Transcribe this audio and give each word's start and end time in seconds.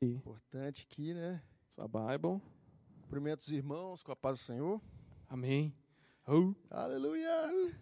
Importante 0.00 0.86
aqui, 0.88 1.12
né? 1.12 1.42
Sua 1.68 1.88
Bible. 1.88 2.40
Cumprimento 3.02 3.40
os 3.40 3.50
irmãos 3.50 4.00
com 4.02 4.12
a 4.12 4.16
paz 4.16 4.38
do 4.38 4.44
Senhor. 4.44 4.80
Amém. 5.26 5.74
Oh. 6.24 6.54
Aleluia! 6.70 7.74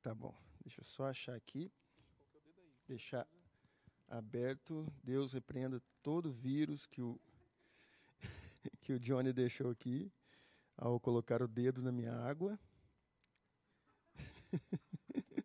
Tá 0.00 0.14
bom. 0.14 0.32
Deixa 0.62 0.80
eu 0.80 0.84
só 0.84 1.06
achar 1.06 1.34
aqui. 1.34 1.72
Deixar 2.86 3.26
aberto. 4.06 4.86
Deus 5.02 5.32
repreenda 5.32 5.82
todo 6.02 6.30
vírus 6.30 6.86
que 6.86 7.02
o 7.02 7.20
que 8.80 8.92
o 8.92 9.00
Johnny 9.00 9.32
deixou 9.32 9.70
aqui 9.70 10.12
ao 10.76 11.00
colocar 11.00 11.42
o 11.42 11.48
dedo 11.48 11.82
na 11.82 11.90
minha 11.90 12.14
água. 12.14 12.58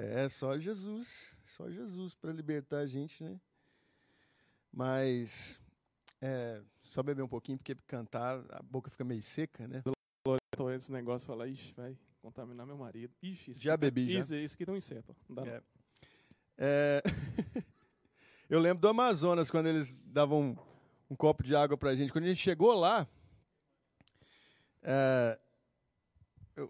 É 0.00 0.28
só 0.28 0.56
Jesus, 0.56 1.36
só 1.58 1.68
Jesus 1.68 2.14
para 2.14 2.32
libertar 2.32 2.78
a 2.78 2.86
gente, 2.86 3.22
né? 3.24 3.40
Mas 4.72 5.60
é, 6.20 6.62
só 6.82 7.02
beber 7.02 7.22
um 7.22 7.28
pouquinho, 7.28 7.58
porque 7.58 7.74
cantar 7.86 8.44
a 8.50 8.62
boca 8.62 8.88
fica 8.88 9.02
meio 9.04 9.22
seca, 9.22 9.66
né? 9.66 9.82
Tô 10.56 10.70
esse 10.70 10.92
negócio 10.92 11.26
fala, 11.26 11.48
ixi, 11.48 11.72
vai 11.74 11.96
contaminar 12.22 12.64
meu 12.64 12.76
marido. 12.78 13.12
Ixi, 13.20 13.50
isso 13.50 13.62
Já 13.62 13.74
aqui 13.74 13.80
tá- 13.80 13.86
bebi, 13.86 14.12
já. 14.12 14.20
Isso, 14.20 14.34
isso 14.36 14.54
aqui 14.54 14.66
tá 14.66 14.72
um 14.72 14.76
inseto. 14.76 15.16
Não 15.28 15.36
dá. 15.36 15.46
É. 15.46 15.62
É, 16.58 17.02
Eu 18.48 18.60
lembro 18.60 18.80
do 18.80 18.88
Amazonas, 18.88 19.50
quando 19.50 19.66
eles 19.66 19.92
davam 20.04 20.40
um, 20.40 20.56
um 21.10 21.16
copo 21.16 21.42
de 21.42 21.54
água 21.56 21.76
pra 21.76 21.94
gente. 21.94 22.12
Quando 22.12 22.24
a 22.24 22.28
gente 22.28 22.40
chegou 22.40 22.72
lá, 22.74 23.06
é, 24.82 25.38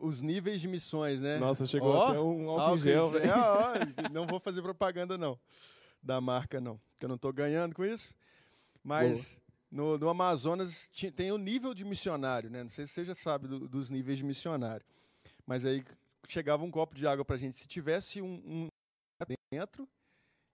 os 0.01 0.21
níveis 0.21 0.61
de 0.61 0.69
missões, 0.69 1.21
né? 1.23 1.39
Nossa, 1.39 1.67
chegou 1.67 1.91
Ó, 1.95 2.07
até 2.09 2.21
um 2.21 2.49
álcool, 2.51 2.61
Álcool 2.61 2.79
gel, 2.79 3.11
ó, 3.35 4.09
não 4.11 4.27
vou 4.27 4.39
fazer 4.41 4.63
propaganda, 4.63 5.17
não. 5.19 5.39
Da 6.03 6.21
marca, 6.21 6.61
não. 6.61 6.81
Que 6.99 7.05
eu 7.05 7.09
não 7.09 7.17
estou 7.17 7.33
ganhando 7.33 7.75
com 7.75 7.85
isso. 7.85 8.15
Mas 8.83 9.43
no, 9.71 9.99
no 9.99 10.09
Amazonas 10.09 10.89
tem 11.15 11.33
o 11.33 11.39
nível 11.39 11.75
de 11.75 11.85
missionário, 11.85 12.49
né? 12.51 12.63
Não 12.63 12.71
sei 12.71 12.87
se 12.87 12.93
você 12.93 13.05
já 13.05 13.15
sabe 13.15 13.49
do- 13.49 13.69
dos 13.69 13.91
níveis 13.91 14.19
de 14.19 14.25
missionário. 14.25 14.85
Mas 15.47 15.65
aí 15.65 15.85
chegava 16.29 16.63
um 16.65 16.71
copo 16.71 16.95
de 16.95 17.07
água 17.07 17.25
pra 17.25 17.37
gente. 17.37 17.57
Se 17.57 17.67
tivesse 17.67 18.21
um, 18.23 18.43
um 18.47 18.69
dentro, 19.51 19.89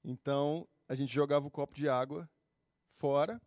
então 0.04 0.66
a 0.88 0.94
gente 0.94 1.12
jogava 1.12 1.46
o 1.46 1.50
copo 1.50 1.74
de 1.74 1.88
água 1.88 2.28
fora. 2.92 3.40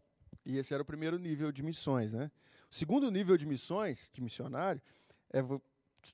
E 0.46 0.58
esse 0.58 0.74
era 0.74 0.84
o 0.84 0.86
primeiro 0.86 1.18
nível 1.18 1.52
de 1.52 1.62
missões, 1.64 2.14
né? 2.14 2.32
O 2.72 2.76
segundo 2.76 3.10
nível 3.12 3.36
de 3.38 3.46
missões, 3.46 4.10
de 4.14 4.22
missionário, 4.22 4.82
é 5.32 5.42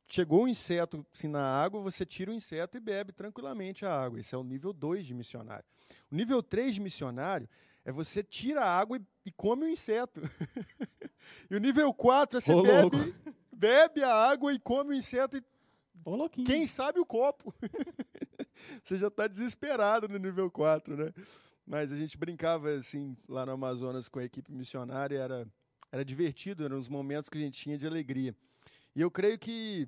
chegou 0.07 0.43
um 0.43 0.47
inseto 0.47 1.05
assim, 1.13 1.27
na 1.27 1.43
água, 1.43 1.81
você 1.81 2.05
tira 2.05 2.31
o 2.31 2.33
inseto 2.33 2.77
e 2.77 2.79
bebe 2.79 3.11
tranquilamente 3.11 3.85
a 3.85 3.93
água. 3.93 4.19
Esse 4.19 4.35
é 4.35 4.37
o 4.37 4.43
nível 4.43 4.73
2 4.73 5.05
de 5.05 5.13
missionário. 5.13 5.65
O 6.11 6.15
nível 6.15 6.41
3 6.41 6.75
de 6.75 6.81
missionário 6.81 7.47
é 7.85 7.91
você 7.91 8.23
tira 8.23 8.61
a 8.61 8.79
água 8.79 8.97
e, 8.97 9.01
e 9.25 9.31
come 9.31 9.65
o 9.65 9.69
inseto. 9.69 10.21
e 11.49 11.55
o 11.55 11.59
nível 11.59 11.93
4 11.93 12.37
é 12.37 12.41
você 12.41 12.53
Ô, 12.53 12.63
bebe, 12.63 13.15
bebe 13.51 14.03
a 14.03 14.13
água 14.13 14.53
e 14.53 14.59
come 14.59 14.91
o 14.91 14.93
inseto 14.93 15.37
e 15.37 15.43
Ô, 16.05 16.29
quem 16.29 16.67
sabe 16.67 16.99
o 16.99 17.05
copo. 17.05 17.53
você 18.83 18.97
já 18.97 19.07
está 19.07 19.27
desesperado 19.27 20.07
no 20.07 20.17
nível 20.17 20.51
4, 20.51 20.97
né? 20.97 21.13
Mas 21.65 21.93
a 21.93 21.97
gente 21.97 22.17
brincava 22.17 22.71
assim 22.71 23.15
lá 23.27 23.45
no 23.45 23.53
Amazonas 23.53 24.09
com 24.09 24.19
a 24.19 24.23
equipe 24.23 24.51
missionária, 24.51 25.17
era, 25.17 25.47
era 25.91 26.03
divertido, 26.03 26.65
eram 26.65 26.77
os 26.77 26.89
momentos 26.89 27.29
que 27.29 27.37
a 27.37 27.41
gente 27.41 27.59
tinha 27.59 27.77
de 27.77 27.87
alegria. 27.87 28.35
E 28.95 29.01
eu 29.01 29.09
creio 29.09 29.37
que 29.39 29.87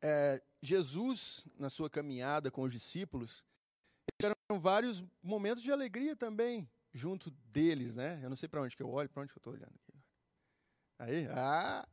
é, 0.00 0.42
Jesus, 0.60 1.46
na 1.58 1.70
sua 1.70 1.88
caminhada 1.88 2.50
com 2.50 2.62
os 2.62 2.72
discípulos, 2.72 3.44
tiveram 4.20 4.60
vários 4.60 5.02
momentos 5.22 5.62
de 5.62 5.70
alegria 5.70 6.16
também 6.16 6.68
junto 6.92 7.30
deles, 7.52 7.94
né? 7.94 8.20
Eu 8.22 8.28
não 8.28 8.36
sei 8.36 8.48
para 8.48 8.60
onde 8.60 8.76
que 8.76 8.82
eu 8.82 8.90
olho, 8.90 9.08
para 9.08 9.22
onde 9.22 9.32
que 9.32 9.38
eu 9.38 9.40
estou 9.40 9.52
olhando 9.52 9.74
aqui. 9.74 9.94
Aí, 10.98 11.26
ah! 11.30 11.86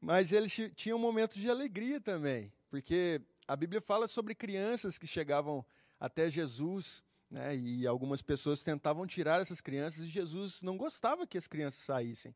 Mas 0.00 0.32
eles 0.32 0.52
ti- 0.52 0.70
tinham 0.74 0.98
momentos 0.98 1.36
de 1.38 1.48
alegria 1.48 2.00
também, 2.00 2.52
porque 2.68 3.20
a 3.48 3.56
Bíblia 3.56 3.80
fala 3.80 4.06
sobre 4.06 4.34
crianças 4.34 4.98
que 4.98 5.06
chegavam 5.06 5.64
até 5.98 6.28
Jesus, 6.28 7.02
né? 7.30 7.56
E 7.56 7.86
algumas 7.86 8.20
pessoas 8.20 8.62
tentavam 8.62 9.06
tirar 9.06 9.40
essas 9.40 9.60
crianças 9.60 10.04
e 10.04 10.08
Jesus 10.08 10.60
não 10.62 10.76
gostava 10.76 11.26
que 11.26 11.38
as 11.38 11.48
crianças 11.48 11.80
saíssem. 11.80 12.34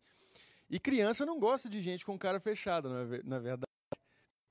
E 0.71 0.79
criança 0.79 1.27
não 1.27 1.39
gosta 1.39 1.69
de 1.69 1.83
gente 1.83 2.07
com 2.07 2.17
cara 2.17 2.39
fechada, 2.39 2.89
na 2.89 3.05
ve- 3.05 3.23
na 3.25 3.39
verdade. 3.41 3.67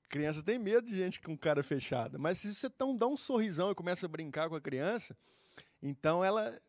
Criança 0.08 0.42
tem 0.42 0.58
medo 0.58 0.86
de 0.86 0.98
gente 0.98 1.20
com 1.20 1.36
cara 1.36 1.62
fechada. 1.62 2.18
Mas 2.18 2.38
se 2.38 2.54
você 2.54 2.68
tão 2.68 2.94
dá 2.94 3.06
um 3.06 3.16
sorrisão 3.16 3.70
e 3.70 3.74
começa 3.74 4.04
a 4.06 4.08
brincar 4.08 4.48
com 4.48 4.54
a 4.56 4.60
criança, 4.60 5.16
então 5.82 6.22
ela 6.24 6.60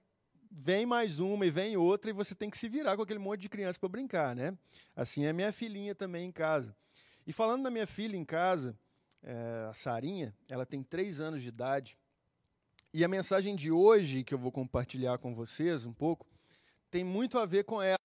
vem 0.49 0.85
mais 0.85 1.19
uma 1.19 1.45
e 1.45 1.49
vem 1.49 1.75
outra 1.75 2.11
e 2.11 2.13
você 2.13 2.35
tem 2.35 2.49
que 2.49 2.57
se 2.57 2.69
virar 2.69 2.95
com 2.95 3.01
aquele 3.01 3.19
monte 3.19 3.41
de 3.41 3.49
criança 3.49 3.79
para 3.79 3.89
brincar, 3.89 4.35
né? 4.35 4.57
Assim 4.95 5.25
é 5.25 5.33
minha 5.33 5.51
filhinha 5.51 5.93
também 5.95 6.27
em 6.27 6.31
casa. 6.31 6.75
E 7.25 7.33
falando 7.33 7.63
da 7.63 7.71
minha 7.71 7.87
filha 7.87 8.15
em 8.15 8.25
casa, 8.25 8.77
é, 9.23 9.67
a 9.69 9.73
Sarinha, 9.73 10.33
ela 10.49 10.65
tem 10.65 10.83
três 10.83 11.19
anos 11.19 11.41
de 11.41 11.49
idade. 11.49 11.97
E 12.93 13.03
a 13.03 13.07
mensagem 13.07 13.55
de 13.55 13.71
hoje 13.71 14.23
que 14.23 14.33
eu 14.33 14.37
vou 14.37 14.51
compartilhar 14.51 15.17
com 15.17 15.33
vocês 15.33 15.85
um 15.85 15.93
pouco 15.93 16.27
tem 16.89 17.03
muito 17.03 17.37
a 17.39 17.45
ver 17.45 17.63
com 17.63 17.81
ela. 17.81 18.00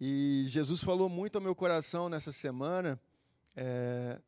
E 0.00 0.46
Jesus 0.48 0.82
falou 0.82 1.10
muito 1.10 1.36
ao 1.36 1.42
meu 1.42 1.54
coração 1.54 2.08
nessa 2.08 2.32
semana, 2.32 2.98
é, 3.54 4.18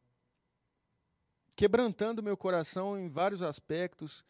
quebrantando 1.56 2.22
meu 2.22 2.36
coração 2.36 2.98
em 2.98 3.08
vários 3.08 3.40
aspectos, 3.40 4.22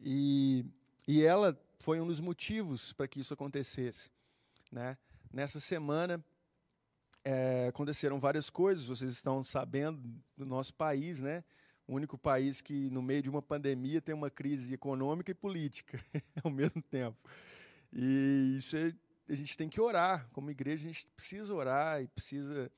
e, 0.00 0.64
e 1.06 1.22
ela 1.22 1.60
foi 1.78 2.00
um 2.00 2.06
dos 2.06 2.18
motivos 2.18 2.94
para 2.94 3.06
que 3.06 3.20
isso 3.20 3.34
acontecesse. 3.34 4.10
Né? 4.72 4.96
Nessa 5.30 5.60
semana 5.60 6.24
é, 7.22 7.66
aconteceram 7.68 8.18
várias 8.18 8.48
coisas, 8.48 8.86
vocês 8.86 9.12
estão 9.12 9.44
sabendo 9.44 10.00
do 10.34 10.46
nosso 10.46 10.72
país, 10.72 11.20
né? 11.20 11.44
o 11.86 11.94
único 11.94 12.16
país 12.16 12.62
que, 12.62 12.88
no 12.88 13.02
meio 13.02 13.20
de 13.20 13.28
uma 13.28 13.42
pandemia, 13.42 14.00
tem 14.00 14.14
uma 14.14 14.30
crise 14.30 14.72
econômica 14.72 15.30
e 15.30 15.34
política 15.34 16.02
ao 16.42 16.50
mesmo 16.50 16.80
tempo. 16.80 17.18
E 17.92 18.54
isso 18.56 18.76
é, 18.76 18.94
a 19.30 19.36
gente 19.36 19.56
tem 19.56 19.68
que 19.68 19.80
orar, 19.80 20.28
como 20.32 20.50
igreja, 20.50 20.84
a 20.84 20.92
gente 20.92 21.06
precisa 21.14 21.54
orar 21.54 22.02
e 22.02 22.08
precisa 22.08 22.70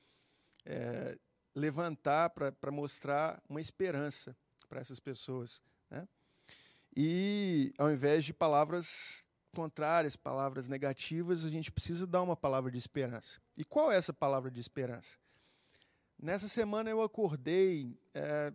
é, 0.65 1.17
levantar 1.55 2.29
para 2.29 2.71
mostrar 2.71 3.41
uma 3.49 3.59
esperança 3.59 4.35
para 4.69 4.79
essas 4.79 4.99
pessoas. 4.99 5.61
Né? 5.89 6.07
E, 6.95 7.73
ao 7.77 7.91
invés 7.91 8.23
de 8.23 8.33
palavras 8.33 9.25
contrárias, 9.55 10.15
palavras 10.15 10.67
negativas, 10.67 11.43
a 11.43 11.49
gente 11.49 11.71
precisa 11.71 12.05
dar 12.05 12.21
uma 12.21 12.35
palavra 12.35 12.71
de 12.71 12.77
esperança. 12.77 13.41
E 13.57 13.63
qual 13.63 13.91
é 13.91 13.97
essa 13.97 14.13
palavra 14.13 14.51
de 14.51 14.59
esperança? 14.59 15.17
Nessa 16.19 16.47
semana 16.47 16.89
eu 16.89 17.01
acordei, 17.01 17.99
é, 18.13 18.53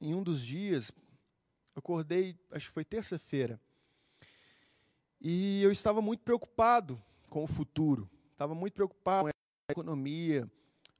em 0.00 0.14
um 0.14 0.22
dos 0.22 0.40
dias, 0.40 0.92
acordei, 1.74 2.38
acho 2.52 2.68
que 2.68 2.72
foi 2.72 2.84
terça-feira, 2.84 3.60
e 5.28 5.60
eu 5.60 5.72
estava 5.72 6.00
muito 6.00 6.22
preocupado 6.22 7.02
com 7.28 7.42
o 7.42 7.48
futuro, 7.48 8.08
estava 8.30 8.54
muito 8.54 8.74
preocupado 8.74 9.24
com 9.24 9.28
a 9.28 9.72
economia, 9.72 10.48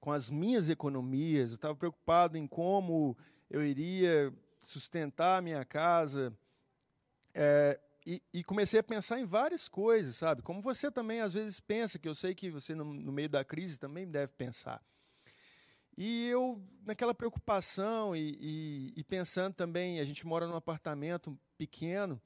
com 0.01 0.11
as 0.11 0.31
minhas 0.31 0.69
economias, 0.69 1.53
eu 1.53 1.55
estava 1.55 1.77
preocupado 1.77 2.37
em 2.37 2.45
como 2.45 3.17
eu 3.49 3.65
iria 3.65 4.35
sustentar 4.61 5.39
a 5.39 5.41
minha 5.41 5.65
casa, 5.65 6.37
é, 7.33 7.79
e, 8.05 8.21
e, 8.35 8.43
comecei 8.43 8.81
a 8.81 8.83
pensar 8.83 9.21
em 9.21 9.25
várias 9.25 9.69
coisas, 9.69 10.17
sabe? 10.17 10.43
Como 10.43 10.61
você 10.61 10.91
também 10.91 11.21
às 11.21 11.33
vezes 11.33 11.61
pensa, 11.61 11.97
que 11.97 12.09
eu 12.09 12.15
sei 12.15 12.35
que 12.35 12.51
você 12.51 12.75
no, 12.75 12.85
no 12.85 13.13
meio 13.13 13.29
da 13.29 13.45
crise 13.45 13.79
também 13.79 14.09
deve 14.09 14.33
pensar. 14.33 14.83
E 15.97 16.27
eu, 16.27 16.61
naquela 16.85 17.15
preocupação 17.15 18.17
e, 18.17 18.37
e, 18.41 18.93
e, 18.97 19.05
pensando 19.05 19.55
também, 19.55 20.01
a 20.01 20.05
gente 20.05 20.27
mora 20.27 20.49
num 20.49 20.57
apartamento 20.57 21.39
pequeno 21.57 22.21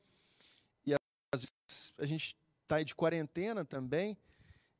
a 2.01 2.07
gente 2.07 2.37
está 2.63 2.83
de 2.83 2.95
quarentena 2.95 3.65
também 3.65 4.17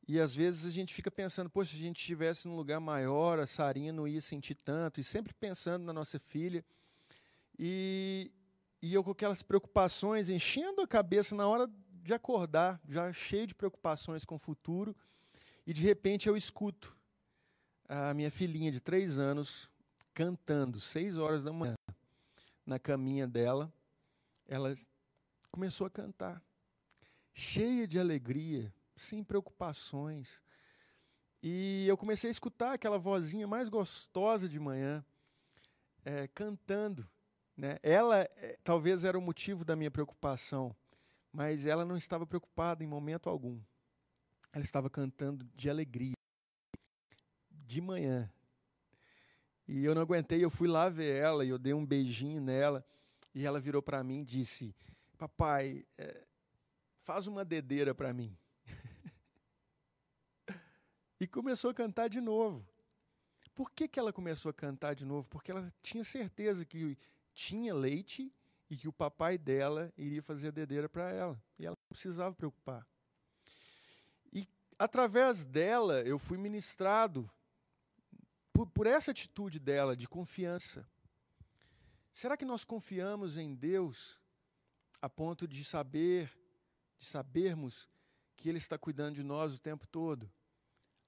e 0.07 0.19
às 0.19 0.35
vezes 0.35 0.65
a 0.65 0.71
gente 0.71 0.93
fica 0.93 1.11
pensando, 1.11 1.49
poxa, 1.49 1.71
se 1.71 1.77
a 1.77 1.79
gente 1.79 1.99
estivesse 1.99 2.47
num 2.47 2.55
lugar 2.55 2.79
maior, 2.79 3.39
a 3.39 3.45
Sarinha 3.45 3.93
não 3.93 4.07
ia 4.07 4.19
sentir 4.19 4.55
tanto 4.55 4.99
e 4.99 5.03
sempre 5.03 5.33
pensando 5.33 5.85
na 5.85 5.93
nossa 5.93 6.19
filha. 6.19 6.65
E, 7.57 8.31
e 8.81 8.93
eu 8.93 9.03
com 9.03 9.11
aquelas 9.11 9.43
preocupações, 9.43 10.29
enchendo 10.29 10.81
a 10.81 10.87
cabeça 10.87 11.35
na 11.35 11.47
hora 11.47 11.69
de 12.03 12.13
acordar, 12.13 12.81
já 12.89 13.13
cheio 13.13 13.45
de 13.45 13.53
preocupações 13.53 14.25
com 14.25 14.35
o 14.35 14.39
futuro, 14.39 14.95
e 15.65 15.73
de 15.73 15.83
repente 15.83 16.27
eu 16.27 16.35
escuto 16.35 16.97
a 17.87 18.13
minha 18.13 18.31
filhinha 18.31 18.71
de 18.71 18.79
três 18.79 19.19
anos 19.19 19.69
cantando, 20.13 20.79
seis 20.79 21.17
horas 21.17 21.43
da 21.43 21.53
manhã, 21.53 21.75
na 22.65 22.79
caminha 22.79 23.27
dela, 23.27 23.71
ela 24.47 24.73
começou 25.51 25.85
a 25.85 25.89
cantar, 25.89 26.41
cheia 27.33 27.87
de 27.87 27.99
alegria, 27.99 28.73
sem 28.95 29.23
preocupações. 29.23 30.41
E 31.41 31.85
eu 31.87 31.97
comecei 31.97 32.29
a 32.29 32.31
escutar 32.31 32.73
aquela 32.73 32.99
vozinha 32.99 33.47
mais 33.47 33.69
gostosa 33.69 34.47
de 34.47 34.59
manhã, 34.59 35.03
é, 36.03 36.27
cantando 36.27 37.07
Né? 37.55 37.77
Ela 37.83 38.21
é, 38.21 38.57
talvez 38.63 39.03
era 39.03 39.17
o 39.17 39.21
motivo 39.21 39.63
da 39.63 39.75
minha 39.75 39.91
preocupação, 39.91 40.75
mas 41.31 41.65
ela 41.65 41.85
não 41.85 41.97
estava 41.97 42.25
preocupada 42.25 42.83
em 42.83 42.87
momento 42.87 43.29
algum. 43.29 43.59
Ela 44.51 44.63
estava 44.63 44.89
cantando 44.89 45.45
de 45.55 45.69
alegria, 45.69 46.15
de 47.51 47.81
manhã. 47.81 48.31
E 49.67 49.85
eu 49.85 49.93
não 49.95 50.01
aguentei, 50.01 50.43
eu 50.43 50.49
fui 50.49 50.67
lá 50.67 50.89
ver 50.89 51.21
ela 51.21 51.45
e 51.45 51.49
eu 51.49 51.57
dei 51.57 51.73
um 51.73 51.85
beijinho 51.85 52.41
nela. 52.41 52.85
E 53.33 53.45
ela 53.45 53.59
virou 53.59 53.81
para 53.81 54.03
mim 54.03 54.21
e 54.21 54.25
disse: 54.25 54.75
Papai, 55.17 55.85
é, 55.97 56.25
faz 57.01 57.27
uma 57.27 57.43
dedeira 57.43 57.93
para 57.93 58.13
mim. 58.13 58.37
e 61.19 61.27
começou 61.27 61.71
a 61.71 61.73
cantar 61.73 62.07
de 62.07 62.21
novo. 62.21 62.65
Por 63.53 63.71
que, 63.71 63.87
que 63.87 63.99
ela 63.99 64.13
começou 64.13 64.49
a 64.49 64.53
cantar 64.53 64.95
de 64.95 65.05
novo? 65.05 65.27
Porque 65.27 65.51
ela 65.51 65.71
tinha 65.81 66.03
certeza 66.03 66.65
que 66.65 66.97
tinha 67.33 67.73
leite 67.73 68.33
e 68.69 68.77
que 68.77 68.87
o 68.87 68.93
papai 68.93 69.37
dela 69.37 69.91
iria 69.97 70.21
fazer 70.21 70.47
a 70.47 70.51
dedeira 70.51 70.87
para 70.87 71.11
ela. 71.11 71.41
E 71.59 71.65
ela 71.65 71.75
não 71.75 71.89
precisava 71.89 72.33
preocupar. 72.33 72.87
E 74.31 74.47
através 74.79 75.43
dela 75.43 76.01
eu 76.01 76.17
fui 76.17 76.37
ministrado 76.37 77.29
por, 78.53 78.67
por 78.67 78.87
essa 78.87 79.11
atitude 79.11 79.59
dela 79.59 79.95
de 79.95 80.07
confiança. 80.07 80.87
Será 82.11 82.37
que 82.37 82.45
nós 82.45 82.63
confiamos 82.63 83.37
em 83.37 83.53
Deus 83.53 84.19
a 85.01 85.09
ponto 85.09 85.47
de 85.47 85.65
saber, 85.65 86.31
de 87.01 87.07
sabermos 87.07 87.89
que 88.37 88.47
Ele 88.47 88.59
está 88.59 88.77
cuidando 88.77 89.15
de 89.15 89.23
nós 89.23 89.55
o 89.55 89.59
tempo 89.59 89.87
todo? 89.87 90.31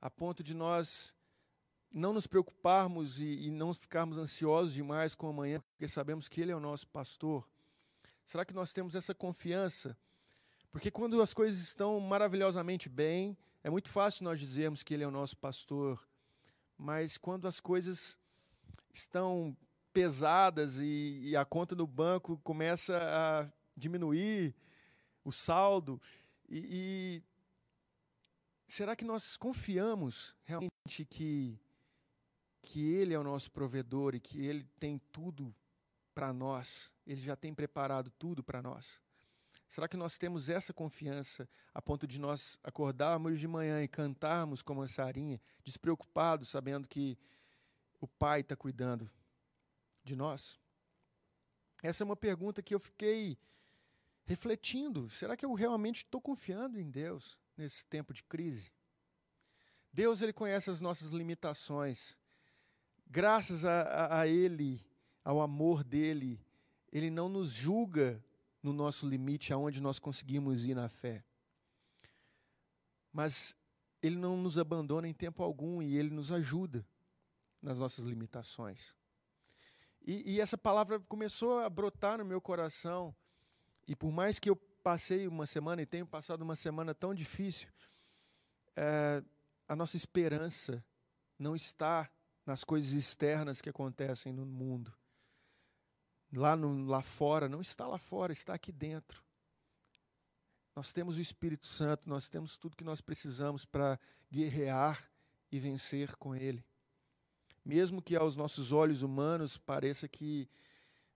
A 0.01 0.09
ponto 0.09 0.43
de 0.43 0.55
nós 0.55 1.15
não 1.93 2.11
nos 2.11 2.25
preocuparmos 2.25 3.19
e, 3.19 3.45
e, 3.45 3.51
não 3.51 3.71
ficarmos 3.73 4.17
ansiosos 4.17 4.73
demais 4.73 5.13
com 5.13 5.29
amanhã, 5.29 5.61
porque 5.71 5.87
sabemos 5.87 6.27
que 6.27 6.41
Ele 6.41 6.51
é 6.51 6.55
o 6.55 6.59
nosso 6.59 6.87
pastor? 6.87 7.47
Será 8.25 8.43
que 8.43 8.53
nós 8.55 8.73
temos 8.73 8.95
essa 8.95 9.13
confiança? 9.13 9.95
Porque 10.71 10.89
quando 10.89 11.21
as 11.21 11.31
coisas 11.31 11.61
estão 11.61 11.99
maravilhosamente 11.99 12.89
bem, 12.89 13.37
é 13.63 13.69
muito 13.69 13.89
fácil 13.89 14.23
nós 14.23 14.39
dizermos 14.39 14.81
que 14.81 14.95
Ele 14.95 15.03
é 15.03 15.07
o 15.07 15.11
nosso 15.11 15.37
pastor, 15.37 16.03
mas 16.75 17.19
quando 17.19 17.47
as 17.47 17.59
coisas 17.59 18.17
estão 18.91 19.55
pesadas 19.93 20.79
e, 20.79 21.21
e 21.23 21.35
a 21.35 21.45
conta 21.45 21.75
no 21.75 21.85
banco 21.85 22.39
começa 22.43 22.97
a 22.97 23.47
diminuir, 23.77 24.55
o 25.23 25.31
saldo, 25.31 26.01
e, 26.49 27.21
e 27.21 27.23
será 28.67 28.95
que 28.95 29.05
nós 29.05 29.37
confiamos 29.37 30.35
realmente 30.43 31.05
que 31.09 31.59
que 32.63 32.93
Ele 32.93 33.13
é 33.13 33.19
o 33.19 33.23
nosso 33.23 33.51
provedor 33.51 34.15
e 34.15 34.19
que 34.19 34.43
Ele 34.45 34.63
tem 34.79 34.97
tudo 35.11 35.53
para 36.15 36.31
nós, 36.31 36.91
Ele 37.05 37.19
já 37.19 37.35
tem 37.35 37.53
preparado 37.53 38.09
tudo 38.17 38.41
para 38.41 38.61
nós. 38.61 39.01
Será 39.67 39.87
que 39.87 39.97
nós 39.97 40.17
temos 40.17 40.49
essa 40.49 40.73
confiança 40.73 41.49
a 41.73 41.81
ponto 41.81 42.07
de 42.07 42.21
nós 42.21 42.57
acordarmos 42.63 43.39
de 43.39 43.47
manhã 43.47 43.83
e 43.83 43.87
cantarmos 43.87 44.61
como 44.61 44.81
a 44.81 44.87
Sarinha, 44.87 45.41
despreocupados, 45.63 46.49
sabendo 46.49 46.87
que 46.87 47.17
o 47.99 48.07
Pai 48.07 48.41
está 48.41 48.55
cuidando 48.55 49.09
de 50.03 50.15
nós? 50.15 50.59
Essa 51.81 52.03
é 52.03 52.05
uma 52.05 52.15
pergunta 52.15 52.61
que 52.61 52.73
eu 52.73 52.79
fiquei 52.79 53.37
refletindo. 54.25 55.09
Será 55.09 55.35
que 55.35 55.45
eu 55.45 55.53
realmente 55.53 55.97
estou 55.97 56.21
confiando 56.21 56.79
em 56.79 56.89
Deus 56.89 57.37
nesse 57.57 57.85
tempo 57.85 58.13
de 58.13 58.23
crise? 58.23 58.71
Deus 59.91 60.21
ele 60.21 60.33
conhece 60.33 60.69
as 60.69 60.81
nossas 60.81 61.09
limitações 61.09 62.17
graças 63.13 63.63
a, 63.63 63.81
a, 63.81 64.21
a 64.21 64.27
Ele, 64.27 64.83
ao 65.23 65.39
amor 65.39 65.83
dele, 65.83 66.43
Ele 66.91 67.11
não 67.11 67.29
nos 67.29 67.51
julga 67.51 68.23
no 68.63 68.73
nosso 68.73 69.07
limite, 69.07 69.53
aonde 69.53 69.79
nós 69.79 69.99
conseguimos 69.99 70.65
ir 70.65 70.73
na 70.73 70.89
fé. 70.89 71.23
Mas 73.11 73.55
Ele 74.01 74.15
não 74.15 74.35
nos 74.35 74.57
abandona 74.57 75.07
em 75.07 75.13
tempo 75.13 75.43
algum 75.43 75.79
e 75.79 75.95
Ele 75.95 76.09
nos 76.09 76.31
ajuda 76.31 76.83
nas 77.61 77.77
nossas 77.77 78.05
limitações. 78.05 78.95
E, 80.01 80.33
e 80.33 80.41
essa 80.41 80.57
palavra 80.57 80.99
começou 81.01 81.59
a 81.59 81.69
brotar 81.69 82.17
no 82.17 82.25
meu 82.25 82.41
coração, 82.41 83.15
e 83.87 83.95
por 83.95 84.11
mais 84.11 84.39
que 84.39 84.49
eu 84.49 84.55
passei 84.55 85.27
uma 85.27 85.45
semana 85.45 85.81
e 85.81 85.85
tenho 85.85 86.05
passado 86.05 86.41
uma 86.41 86.55
semana 86.55 86.93
tão 86.93 87.13
difícil, 87.13 87.69
é, 88.75 89.23
a 89.67 89.75
nossa 89.75 89.97
esperança 89.97 90.83
não 91.37 91.55
está 91.55 92.09
nas 92.45 92.63
coisas 92.63 92.91
externas 92.91 93.61
que 93.61 93.69
acontecem 93.69 94.33
no 94.33 94.45
mundo. 94.45 94.93
Lá, 96.31 96.55
no, 96.55 96.85
lá 96.85 97.01
fora, 97.01 97.47
não 97.47 97.61
está 97.61 97.87
lá 97.87 97.97
fora, 97.97 98.33
está 98.33 98.53
aqui 98.53 98.71
dentro. 98.71 99.23
Nós 100.75 100.91
temos 100.91 101.17
o 101.17 101.21
Espírito 101.21 101.67
Santo, 101.67 102.09
nós 102.09 102.29
temos 102.29 102.57
tudo 102.57 102.75
que 102.75 102.83
nós 102.83 102.99
precisamos 103.01 103.65
para 103.65 103.99
guerrear 104.31 105.09
e 105.51 105.59
vencer 105.59 106.15
com 106.15 106.35
Ele. 106.35 106.65
Mesmo 107.63 108.01
que 108.01 108.15
aos 108.15 108.35
nossos 108.35 108.71
olhos 108.71 109.03
humanos 109.03 109.57
pareça 109.57 110.07
que 110.07 110.49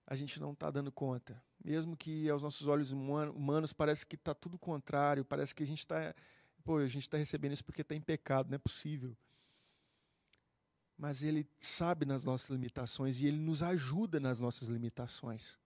a 0.06 0.14
gente 0.14 0.40
não 0.40 0.52
está 0.52 0.70
dando 0.70 0.92
conta. 0.92 1.42
Mesmo 1.68 1.96
que 1.96 2.28
aos 2.30 2.42
nossos 2.42 2.66
olhos 2.66 2.92
humanos 2.92 3.72
pareça 3.72 4.06
que 4.06 4.16
está 4.16 4.34
tudo 4.34 4.58
contrário, 4.58 5.24
parece 5.24 5.54
que 5.54 5.62
a 5.62 5.66
gente 5.66 5.80
está. 5.80 6.14
Pô, 6.64 6.78
a 6.78 6.86
gente 6.86 7.02
está 7.02 7.16
recebendo 7.16 7.52
isso 7.52 7.64
porque 7.64 7.82
está 7.82 7.94
em 7.94 8.00
pecado, 8.00 8.48
não 8.48 8.56
é 8.56 8.58
possível 8.58 9.16
mas 10.98 11.22
Ele 11.22 11.48
sabe 11.60 12.04
nas 12.04 12.24
nossas 12.24 12.50
limitações 12.50 13.20
e 13.20 13.26
Ele 13.26 13.38
nos 13.38 13.62
ajuda 13.62 14.18
nas 14.18 14.40
nossas 14.40 14.68
limitações. 14.68 15.56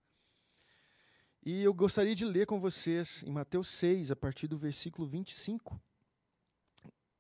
E 1.43 1.63
eu 1.63 1.73
gostaria 1.73 2.15
de 2.15 2.25
ler 2.25 2.47
com 2.47 2.61
vocês 2.61 3.25
em 3.27 3.31
Mateus 3.31 3.67
6, 3.69 4.11
a 4.11 4.17
partir 4.17 4.47
do 4.47 4.59
versículo 4.59 5.09
25, 5.09 5.81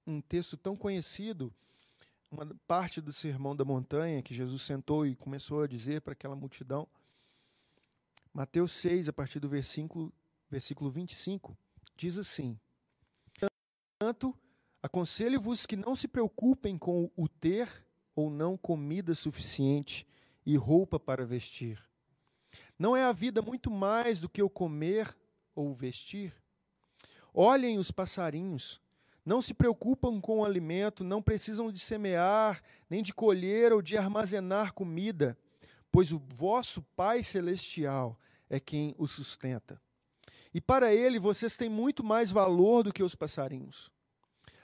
um 0.07 0.21
texto 0.21 0.57
tão 0.57 0.77
conhecido, 0.77 1.53
uma 2.31 2.47
parte 2.67 3.01
do 3.01 3.13
Sermão 3.13 3.57
da 3.57 3.65
Montanha, 3.65 4.23
que 4.23 4.35
Jesus 4.35 4.63
sentou 4.63 5.07
e 5.07 5.17
começou 5.17 5.63
a 5.63 5.67
dizer 5.67 6.03
para 6.03 6.13
aquela 6.13 6.37
multidão. 6.37 6.87
Mateus 8.35 8.73
6, 8.73 9.11
a 9.11 9.13
partir 9.13 9.39
do 9.39 9.49
versículo, 9.49 10.11
versículo 10.51 10.91
25, 10.91 11.57
diz 11.95 12.17
assim: 12.17 12.59
Portanto, 13.39 14.35
aconselho-vos 14.83 15.67
que 15.67 15.77
não 15.77 15.95
se 15.95 16.09
preocupem 16.09 16.79
com 16.79 17.11
o 17.15 17.29
ter 17.29 17.69
ou 18.17 18.31
não 18.31 18.57
comida 18.57 19.15
suficiente 19.15 20.07
e 20.47 20.57
roupa 20.57 20.99
para 20.99 21.27
vestir? 21.27 21.79
Não 22.79 22.97
é 22.97 23.05
a 23.05 23.13
vida 23.13 23.43
muito 23.43 23.71
mais 23.71 24.19
do 24.19 24.31
que 24.31 24.43
o 24.43 24.49
comer 24.49 25.15
ou 25.55 25.75
vestir? 25.75 26.35
Olhem 27.35 27.79
os 27.79 27.91
passarinhos. 27.91 28.81
Não 29.25 29.41
se 29.41 29.55
preocupam 29.55 30.21
com 30.21 30.41
o 30.41 30.45
alimento, 30.45 31.05
não 31.05 31.23
precisam 31.23 31.71
de 31.71 31.79
semear, 31.79 32.61
nem 32.91 33.03
de 33.03 33.15
colher 33.15 33.73
ou 33.73 33.81
de 33.81 33.97
armazenar 33.97 34.73
comida, 34.73 35.39
pois 35.93 36.11
o 36.11 36.19
vosso 36.19 36.83
Pai 36.97 37.23
Celestial 37.23 38.19
é 38.53 38.61
quem 38.61 38.95
os 38.99 39.13
sustenta. 39.13 39.81
E 40.53 40.61
para 40.61 40.95
ele 40.95 41.19
vocês 41.19 41.57
têm 41.57 41.71
muito 41.71 42.05
mais 42.05 42.31
valor 42.31 42.85
do 42.85 42.93
que 42.93 43.03
os 43.03 43.15
passarinhos. 43.15 43.91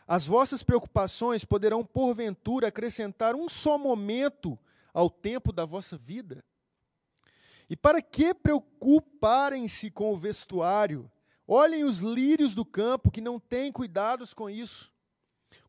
As 0.07 0.27
vossas 0.27 0.63
preocupações 0.63 1.43
poderão, 1.43 1.83
porventura, 1.83 2.69
acrescentar 2.69 3.35
um 3.35 3.49
só 3.49 3.79
momento 3.79 4.59
ao 4.93 5.09
tempo 5.09 5.53
da 5.53 5.65
vossa 5.65 5.97
vida. 5.97 6.45
E 7.69 7.77
para 7.77 8.03
que 8.03 8.35
preocuparem-se 8.35 9.91
com 9.91 10.13
o 10.13 10.19
vestuário? 10.19 11.11
Olhem 11.47 11.85
os 11.85 12.01
lírios 12.01 12.55
do 12.55 12.67
campo, 12.67 13.11
que 13.11 13.23
não 13.23 13.41
têm 13.41 13.73
cuidados 13.73 14.35
com 14.35 14.51
isso. 14.51 14.93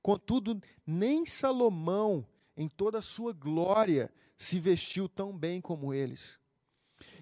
Contudo, 0.01 0.61
nem 0.85 1.25
Salomão, 1.25 2.27
em 2.55 2.67
toda 2.67 2.97
a 2.97 3.01
sua 3.01 3.31
glória, 3.31 4.11
se 4.35 4.59
vestiu 4.59 5.07
tão 5.07 5.37
bem 5.37 5.61
como 5.61 5.93
eles. 5.93 6.37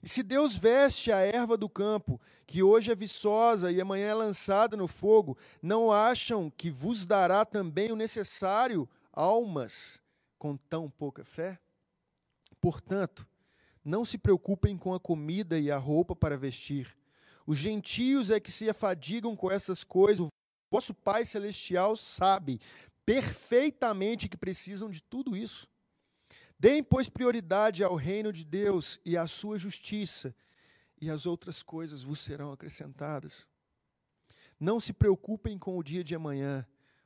E 0.08 0.10
se 0.10 0.24
Deus 0.24 0.56
veste 0.56 1.12
a 1.12 1.18
erva 1.18 1.58
do 1.58 1.68
campo, 1.68 2.18
que 2.46 2.64
hoje 2.64 2.90
é 2.90 2.96
viçosa 2.96 3.70
e 3.70 3.82
amanhã 3.82 4.06
é 4.08 4.14
lançada 4.14 4.78
no 4.78 4.88
fogo, 4.88 5.38
não 5.62 5.92
acham 5.92 6.50
que 6.50 6.72
vos 6.72 7.06
dará 7.06 7.44
também 7.44 7.92
o 7.92 7.96
necessário, 7.98 8.88
almas, 9.12 10.00
com 10.40 10.56
tão 10.56 10.90
pouca 10.90 11.26
fé? 11.26 11.60
Portanto, 12.62 13.28
não 13.84 14.06
se 14.06 14.18
preocupem 14.18 14.78
com 14.78 14.94
a 14.94 15.00
comida 15.00 15.60
e 15.60 15.70
a 15.70 15.78
roupa 15.78 16.16
para 16.16 16.38
vestir. 16.38 16.98
Os 17.46 17.58
gentios 17.58 18.32
é 18.32 18.40
que 18.40 18.50
se 18.50 18.70
afadigam 18.70 19.36
com 19.36 19.52
essas 19.52 19.84
coisas. 19.84 20.26
O 20.26 20.32
vosso 20.72 20.94
Pai 20.94 21.26
Celestial 21.26 21.98
sabe 21.98 22.62
perfeitamente 23.06 24.30
que 24.30 24.38
precisam 24.38 24.90
de 24.90 25.04
tudo 25.04 25.36
isso. 25.36 25.68
Deem, 26.60 26.84
pois, 26.84 27.08
prioridade 27.08 27.84
ao 27.84 27.96
reino 27.96 28.34
de 28.34 28.44
Deus 28.44 29.00
e 29.06 29.16
à 29.16 29.28
sua 29.28 29.58
justiça, 29.58 30.36
e 31.00 31.10
as 31.10 31.26
outras 31.26 31.62
coisas 31.62 32.04
vos 32.04 32.20
serão 32.20 32.52
acrescentadas. 32.52 33.48
Não 34.60 34.80
se 34.80 34.92
preocupem 34.92 35.58
com 35.60 35.78
o 35.78 35.84
dia 35.84 36.04
de 36.04 36.16
amanhã. 36.16 36.66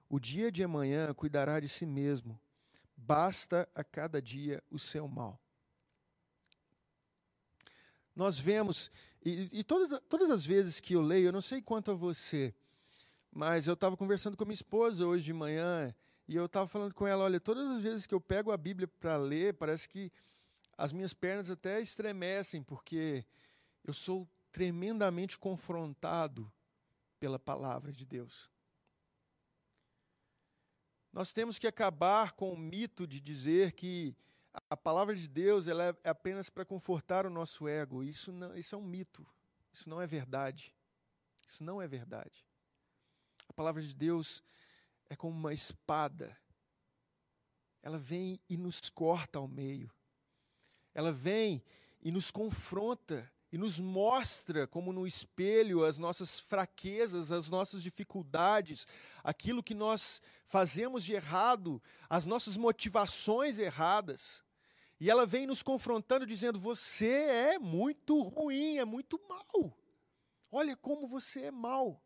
O 0.10 0.20
dia 0.20 0.52
de 0.52 0.64
amanhã 0.64 1.14
cuidará 1.14 1.60
de 1.60 1.68
si 1.68 1.86
mesmo. 1.86 2.40
Basta 2.96 3.68
a 3.76 3.84
cada 3.84 4.22
dia 4.22 4.64
o 4.70 4.80
seu 4.80 5.08
mal. 5.08 5.42
nós 8.16 8.38
vemos, 8.38 8.92
e, 9.24 9.50
e 9.52 9.64
todas, 9.64 10.00
todas 10.08 10.30
as 10.30 10.46
vezes 10.46 10.80
que 10.80 10.94
eu 10.94 11.02
leio, 11.02 11.28
eu 11.28 11.32
não 11.32 11.42
sei 11.42 11.62
quanto 11.62 11.92
a 11.92 11.94
você, 11.94 12.54
mas 13.32 13.68
eu 13.68 13.74
estava 13.74 13.98
conversando 13.98 14.36
com 14.36 14.44
a 14.44 14.46
minha 14.46 14.54
esposa 14.54 15.06
hoje 15.06 15.24
de 15.24 15.34
manhã, 15.34 15.94
e 16.28 16.36
eu 16.36 16.46
estava 16.46 16.68
falando 16.68 16.94
com 16.94 17.08
ela: 17.08 17.24
olha, 17.24 17.40
todas 17.40 17.68
as 17.70 17.82
vezes 17.82 18.06
que 18.06 18.14
eu 18.14 18.22
pego 18.22 18.52
a 18.52 18.58
Bíblia 18.58 18.88
para 18.88 19.18
ler, 19.18 19.54
parece 19.56 19.88
que 19.88 20.12
as 20.78 20.92
minhas 20.92 21.14
pernas 21.14 21.50
até 21.50 21.82
estremecem, 21.82 22.64
porque 22.64 23.26
eu 23.84 23.94
sou 23.94 24.28
tremendamente 24.52 25.38
confrontado 25.38 26.52
pela 27.20 27.38
palavra 27.38 27.92
de 27.92 28.06
Deus. 28.06 28.50
Nós 31.14 31.34
temos 31.34 31.60
que 31.60 31.68
acabar 31.68 32.32
com 32.34 32.52
o 32.54 32.58
mito 32.58 33.06
de 33.06 33.20
dizer 33.20 33.74
que 33.74 34.16
a 34.70 34.78
palavra 34.78 35.16
de 35.16 35.28
Deus 35.28 35.68
ela 35.68 35.84
é 36.04 36.10
apenas 36.10 36.50
para 36.50 36.66
confortar 36.66 37.26
o 37.26 37.30
nosso 37.30 37.68
ego. 37.68 38.04
Isso, 38.04 38.32
não, 38.32 38.56
isso 38.56 38.76
é 38.76 38.78
um 38.78 38.84
mito. 38.84 39.26
Isso 39.74 39.90
não 39.90 40.02
é 40.02 40.08
verdade. 40.08 40.74
Isso 41.48 41.64
não 41.64 41.82
é 41.82 41.88
verdade. 41.88 42.46
A 43.48 43.54
palavra 43.54 43.82
de 43.82 43.94
Deus 43.94 44.42
é 45.12 45.16
como 45.18 45.38
uma 45.38 45.54
espada. 45.54 46.38
Ela 47.84 47.98
vem 47.98 48.40
e 48.48 48.56
nos 48.56 48.80
corta 48.90 49.40
ao 49.40 49.48
meio. 49.48 49.92
Ela 50.94 51.12
vem 51.12 51.62
e 52.02 52.10
nos 52.14 52.32
confronta 52.32 53.30
e 53.52 53.58
nos 53.58 53.78
mostra, 53.78 54.66
como 54.68 54.94
no 54.94 55.06
espelho, 55.06 55.84
as 55.84 55.98
nossas 55.98 56.40
fraquezas, 56.40 57.30
as 57.30 57.50
nossas 57.50 57.84
dificuldades, 57.84 58.88
aquilo 59.22 59.62
que 59.62 59.74
nós 59.74 60.22
fazemos 60.46 61.04
de 61.04 61.12
errado, 61.12 61.84
as 62.10 62.26
nossas 62.26 62.56
motivações 62.56 63.60
erradas. 63.60 64.42
E 64.98 65.10
ela 65.10 65.26
vem 65.26 65.46
nos 65.46 65.62
confrontando, 65.62 66.26
dizendo: 66.26 66.58
Você 66.58 67.10
é 67.10 67.60
muito 67.60 68.22
ruim, 68.22 68.78
é 68.78 68.86
muito 68.86 69.20
mal. 69.28 69.78
Olha 70.50 70.78
como 70.78 71.06
você 71.06 71.42
é 71.42 71.52
mal. 71.52 72.02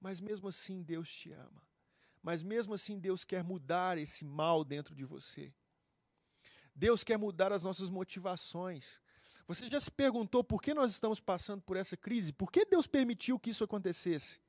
Mas 0.00 0.18
mesmo 0.18 0.48
assim, 0.48 0.82
Deus 0.82 1.12
te 1.12 1.30
ama. 1.30 1.67
Mas 2.22 2.42
mesmo 2.42 2.74
assim, 2.74 2.98
Deus 2.98 3.24
quer 3.24 3.44
mudar 3.44 3.98
esse 3.98 4.24
mal 4.24 4.64
dentro 4.64 4.94
de 4.94 5.04
você. 5.04 5.52
Deus 6.74 7.02
quer 7.02 7.18
mudar 7.18 7.52
as 7.52 7.62
nossas 7.62 7.90
motivações. 7.90 9.00
Você 9.46 9.68
já 9.68 9.80
se 9.80 9.90
perguntou 9.90 10.44
por 10.44 10.62
que 10.62 10.74
nós 10.74 10.92
estamos 10.92 11.20
passando 11.20 11.62
por 11.62 11.76
essa 11.76 11.96
crise? 11.96 12.32
Por 12.32 12.52
que 12.52 12.64
Deus 12.64 12.86
permitiu 12.86 13.38
que 13.38 13.50
isso 13.50 13.64
acontecesse? 13.64 14.40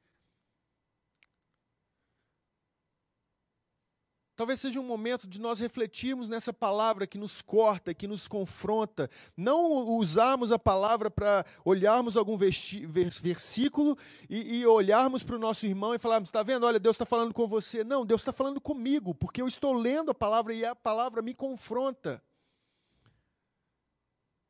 Talvez 4.39 4.61
seja 4.61 4.79
um 4.79 4.85
momento 4.85 5.27
de 5.27 5.37
nós 5.37 5.59
refletirmos 5.59 6.29
nessa 6.29 6.53
palavra 6.53 7.05
que 7.05 7.17
nos 7.17 7.41
corta, 7.41 7.93
que 7.93 8.07
nos 8.07 8.25
confronta. 8.25 9.09
Não 9.35 9.89
usarmos 9.97 10.49
a 10.49 10.57
palavra 10.57 11.11
para 11.11 11.45
olharmos 11.65 12.15
algum 12.15 12.37
versículo 12.37 13.97
e, 14.29 14.59
e 14.59 14.65
olharmos 14.65 15.23
para 15.23 15.35
o 15.35 15.39
nosso 15.39 15.65
irmão 15.65 15.93
e 15.93 15.99
falarmos: 15.99 16.29
está 16.29 16.41
vendo? 16.41 16.65
Olha, 16.65 16.79
Deus 16.79 16.93
está 16.95 17.05
falando 17.05 17.33
com 17.33 17.45
você. 17.49 17.83
Não, 17.83 18.05
Deus 18.05 18.21
está 18.21 18.31
falando 18.31 18.61
comigo, 18.61 19.13
porque 19.13 19.41
eu 19.41 19.47
estou 19.49 19.73
lendo 19.73 20.11
a 20.11 20.15
palavra 20.15 20.53
e 20.53 20.63
a 20.63 20.73
palavra 20.73 21.21
me 21.21 21.33
confronta. 21.33 22.23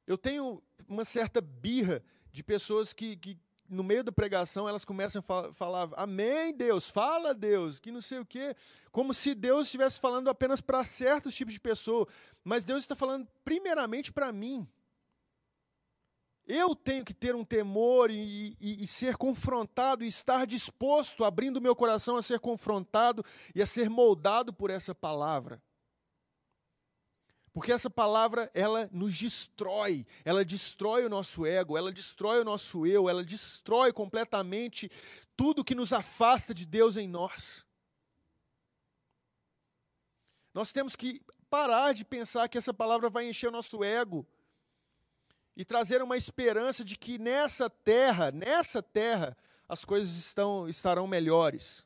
Eu 0.06 0.20
tenho 0.20 0.62
uma 0.88 1.04
certa 1.04 1.42
birra 1.42 2.04
de 2.32 2.44
pessoas 2.44 2.94
que, 2.94 3.18
que 3.18 3.40
no 3.70 3.84
meio 3.84 4.04
da 4.04 4.12
pregação, 4.12 4.68
elas 4.68 4.84
começam 4.84 5.24
a 5.28 5.54
falar, 5.54 5.90
amém, 5.96 6.54
Deus, 6.54 6.90
fala, 6.90 7.34
Deus, 7.34 7.80
que 7.80 7.92
não 7.92 8.02
sei 8.02 8.20
o 8.20 8.26
quê, 8.26 8.56
como 8.92 9.14
se 9.14 9.36
Deus 9.36 9.68
estivesse 9.68 10.00
falando 10.00 10.30
apenas 10.30 10.60
para 10.60 10.84
certos 10.84 11.36
tipos 11.36 11.54
de 11.54 11.60
pessoa, 11.60 12.08
mas 12.44 12.66
Deus 12.66 12.84
está 12.84 12.96
falando 12.96 13.28
primeiramente 13.44 14.12
para 14.12 14.32
mim. 14.32 14.68
Eu 16.48 16.76
tenho 16.76 17.06
que 17.06 17.14
ter 17.14 17.36
um 17.36 17.44
temor 17.44 18.10
e, 18.10 18.58
e, 18.60 18.84
e, 18.84 18.88
ser 18.88 19.16
confrontado 19.16 20.04
e 20.04 20.08
estar 20.08 20.48
disposto, 20.48 21.24
abrindo 21.24 21.62
meu 21.62 21.76
coração 21.76 22.18
a 22.18 22.24
ser 22.24 22.40
confrontado 22.40 23.24
e 23.54 23.62
a 23.62 23.68
ser 23.68 23.88
moldado 23.88 24.52
por 24.52 24.72
essa 24.72 24.96
palavra. 24.96 25.62
Porque 27.60 27.74
essa 27.74 27.90
palavra, 27.90 28.50
ela 28.54 28.90
nos 28.90 29.20
destrói, 29.20 30.08
ela 30.24 30.46
destrói 30.46 31.04
o 31.04 31.10
nosso 31.10 31.46
ego, 31.46 31.78
ela 31.78 31.92
destrói 31.92 32.40
o 32.40 32.46
nosso 32.46 32.88
eu, 32.88 33.10
ela 33.10 33.22
destrói 33.22 33.92
completamente 33.92 34.90
tudo 35.36 35.62
que 35.62 35.76
nos 35.76 35.92
afasta 35.92 36.54
de 36.54 36.66
Deus 36.66 36.96
em 36.96 37.06
nós. 37.06 37.66
Nós 40.54 40.72
temos 40.72 40.96
que 40.96 41.22
parar 41.50 41.94
de 41.94 42.06
pensar 42.06 42.48
que 42.48 42.58
essa 42.58 42.74
palavra 42.74 43.10
vai 43.10 43.28
encher 43.28 43.50
o 43.50 43.52
nosso 43.52 43.84
ego 43.84 44.26
e 45.54 45.66
trazer 45.66 46.02
uma 46.02 46.16
esperança 46.16 46.82
de 46.86 46.96
que 46.96 47.18
nessa 47.18 47.70
terra, 47.70 48.32
nessa 48.32 48.82
terra, 48.82 49.36
as 49.68 49.84
coisas 49.84 50.16
estão, 50.16 50.70
estarão 50.70 51.06
melhores. 51.06 51.86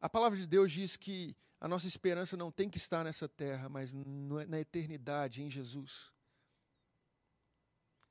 A 0.00 0.08
palavra 0.08 0.38
de 0.38 0.46
Deus 0.46 0.70
diz 0.70 0.96
que 0.96 1.36
a 1.60 1.68
nossa 1.68 1.86
esperança 1.86 2.38
não 2.38 2.50
tem 2.50 2.70
que 2.70 2.78
estar 2.78 3.04
nessa 3.04 3.28
terra, 3.28 3.68
mas 3.68 3.92
na 3.92 4.58
eternidade, 4.58 5.42
em 5.42 5.50
Jesus. 5.50 6.10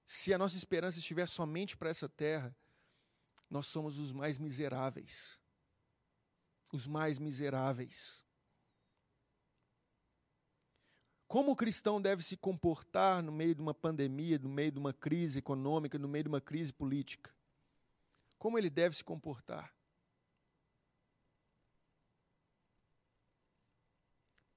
Se 0.06 0.32
a 0.32 0.38
nossa 0.38 0.56
esperança 0.56 1.00
estiver 1.00 1.28
somente 1.28 1.76
para 1.76 1.90
essa 1.90 2.08
terra, 2.08 2.56
nós 3.50 3.66
somos 3.66 3.98
os 3.98 4.14
mais 4.14 4.38
miseráveis. 4.38 5.40
Os 6.72 6.86
mais 6.86 7.18
miseráveis. 7.18 8.24
Como 11.28 11.52
o 11.52 11.56
cristão 11.56 12.00
deve 12.00 12.22
se 12.22 12.38
comportar 12.38 13.24
no 13.24 13.32
meio 13.32 13.56
de 13.56 13.62
uma 13.62 13.74
pandemia, 13.74 14.38
no 14.38 14.50
meio 14.50 14.72
de 14.72 14.80
uma 14.80 14.94
crise 14.94 15.40
econômica, 15.40 15.98
no 15.98 16.08
meio 16.08 16.26
de 16.26 16.30
uma 16.30 16.42
crise 16.42 16.72
política? 16.72 17.36
Como 18.38 18.60
ele 18.60 18.70
deve 18.70 18.96
se 18.96 19.04
comportar? 19.04 19.74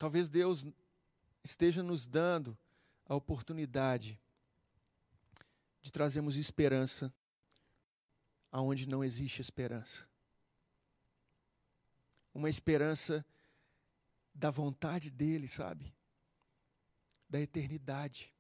Talvez 0.03 0.29
Deus 0.29 0.67
esteja 1.45 1.81
nos 1.81 2.09
dando 2.09 2.59
a 3.07 3.15
oportunidade 3.15 4.21
de 5.81 5.93
trazermos 5.93 6.37
esperança 6.37 7.15
aonde 8.51 8.89
não 8.89 9.05
existe 9.05 9.41
esperança. 9.41 10.05
Uma 12.35 12.51
esperança 12.51 13.25
da 14.35 14.51
vontade 14.51 15.09
dele, 15.09 15.47
sabe? 15.47 15.95
Da 17.31 17.41
eternidade. 17.41 18.35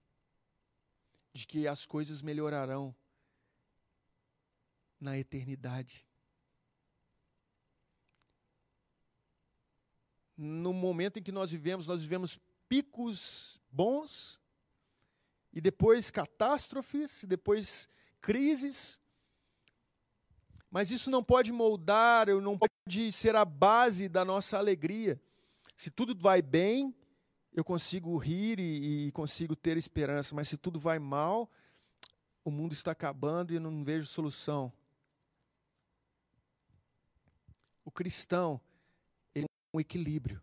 De 1.32 1.46
que 1.46 1.68
as 1.68 1.86
coisas 1.86 2.22
melhorarão 2.22 2.92
na 4.98 5.16
eternidade. 5.16 6.04
No 10.36 10.72
momento 10.72 11.18
em 11.18 11.22
que 11.22 11.32
nós 11.32 11.50
vivemos, 11.50 11.86
nós 11.86 12.02
vivemos 12.02 12.38
picos 12.68 13.60
bons, 13.70 14.40
e 15.52 15.60
depois 15.60 16.10
catástrofes, 16.10 17.22
e 17.22 17.26
depois 17.26 17.88
crises. 18.20 19.00
Mas 20.70 20.90
isso 20.90 21.10
não 21.10 21.22
pode 21.22 21.52
moldar, 21.52 22.28
não 22.28 22.58
pode 22.58 23.12
ser 23.12 23.36
a 23.36 23.44
base 23.44 24.08
da 24.08 24.24
nossa 24.24 24.56
alegria. 24.56 25.20
Se 25.76 25.90
tudo 25.90 26.16
vai 26.16 26.40
bem, 26.40 26.94
eu 27.52 27.62
consigo 27.62 28.16
rir 28.16 28.58
e, 28.58 29.08
e 29.08 29.12
consigo 29.12 29.54
ter 29.54 29.76
esperança, 29.76 30.34
mas 30.34 30.48
se 30.48 30.56
tudo 30.56 30.80
vai 30.80 30.98
mal, 30.98 31.50
o 32.42 32.50
mundo 32.50 32.72
está 32.72 32.92
acabando 32.92 33.52
e 33.52 33.56
eu 33.56 33.60
não 33.60 33.84
vejo 33.84 34.06
solução. 34.06 34.72
O 37.84 37.90
cristão 37.90 38.58
um 39.72 39.80
equilíbrio. 39.80 40.40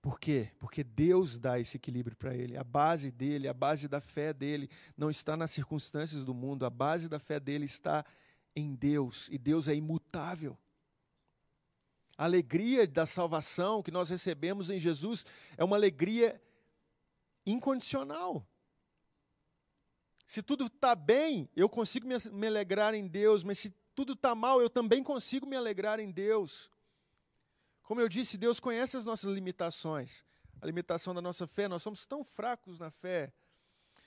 Por 0.00 0.18
quê? 0.18 0.50
Porque 0.58 0.82
Deus 0.82 1.38
dá 1.38 1.60
esse 1.60 1.76
equilíbrio 1.76 2.16
para 2.16 2.34
ele. 2.34 2.56
A 2.56 2.64
base 2.64 3.10
dele, 3.10 3.46
a 3.46 3.52
base 3.52 3.86
da 3.86 4.00
fé 4.00 4.32
dele, 4.32 4.70
não 4.96 5.10
está 5.10 5.36
nas 5.36 5.50
circunstâncias 5.50 6.24
do 6.24 6.32
mundo, 6.32 6.64
a 6.64 6.70
base 6.70 7.08
da 7.08 7.18
fé 7.18 7.38
dele 7.38 7.66
está 7.66 8.04
em 8.56 8.74
Deus, 8.74 9.28
e 9.30 9.38
Deus 9.38 9.68
é 9.68 9.74
imutável. 9.74 10.58
A 12.16 12.24
alegria 12.24 12.86
da 12.86 13.06
salvação 13.06 13.82
que 13.82 13.90
nós 13.90 14.10
recebemos 14.10 14.70
em 14.70 14.78
Jesus 14.78 15.24
é 15.56 15.64
uma 15.64 15.76
alegria 15.76 16.40
incondicional. 17.46 18.46
Se 20.26 20.42
tudo 20.42 20.66
está 20.66 20.94
bem, 20.94 21.48
eu 21.56 21.68
consigo 21.68 22.06
me 22.06 22.46
alegrar 22.46 22.94
em 22.94 23.06
Deus, 23.06 23.42
mas 23.42 23.58
se 23.58 23.74
tudo 23.94 24.12
está 24.12 24.34
mal, 24.34 24.60
eu 24.60 24.70
também 24.70 25.02
consigo 25.02 25.46
me 25.46 25.56
alegrar 25.56 25.98
em 25.98 26.10
Deus. 26.10 26.70
Como 27.90 28.00
eu 28.00 28.08
disse, 28.08 28.38
Deus 28.38 28.60
conhece 28.60 28.96
as 28.96 29.04
nossas 29.04 29.34
limitações, 29.34 30.24
a 30.62 30.66
limitação 30.66 31.12
da 31.12 31.20
nossa 31.20 31.44
fé. 31.44 31.66
Nós 31.66 31.82
somos 31.82 32.06
tão 32.06 32.22
fracos 32.22 32.78
na 32.78 32.88
fé. 32.88 33.32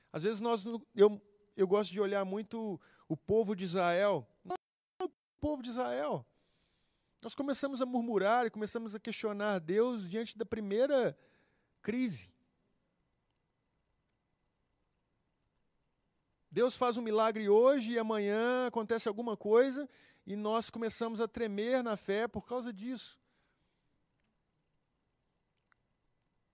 Às 0.09 0.23
vezes 0.23 0.39
nós, 0.39 0.63
eu, 0.95 1.21
eu 1.53 1.67
gosto 1.67 1.91
de 1.91 1.99
olhar 1.99 2.23
muito 2.23 2.79
o 3.09 3.17
povo 3.17 3.53
de 3.53 3.65
Israel. 3.65 4.25
O 5.01 5.09
povo 5.41 5.61
de 5.61 5.69
Israel. 5.69 6.25
Nós 7.21 7.35
começamos 7.35 7.81
a 7.81 7.85
murmurar 7.85 8.45
e 8.45 8.49
começamos 8.49 8.95
a 8.95 8.99
questionar 9.01 9.59
Deus 9.59 10.09
diante 10.09 10.37
da 10.37 10.45
primeira 10.45 11.13
crise. 11.81 12.33
Deus 16.49 16.77
faz 16.77 16.95
um 16.95 17.01
milagre 17.01 17.49
hoje 17.49 17.91
e 17.91 17.99
amanhã 17.99 18.65
acontece 18.67 19.09
alguma 19.09 19.35
coisa 19.35 19.89
e 20.25 20.37
nós 20.37 20.69
começamos 20.69 21.19
a 21.19 21.27
tremer 21.27 21.83
na 21.83 21.97
fé 21.97 22.29
por 22.29 22.47
causa 22.47 22.71
disso. 22.71 23.21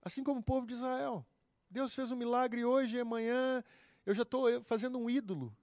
Assim 0.02 0.24
como 0.24 0.40
o 0.40 0.42
povo 0.42 0.66
de 0.66 0.74
Israel. 0.74 1.26
Deus 1.68 1.94
fez 1.94 2.10
um 2.10 2.16
milagre 2.16 2.64
hoje 2.64 2.96
e 2.96 3.00
amanhã 3.00 3.62
eu 4.04 4.14
já 4.14 4.22
estou 4.22 4.62
fazendo 4.62 4.98
um 4.98 5.08
ídolo. 5.08 5.56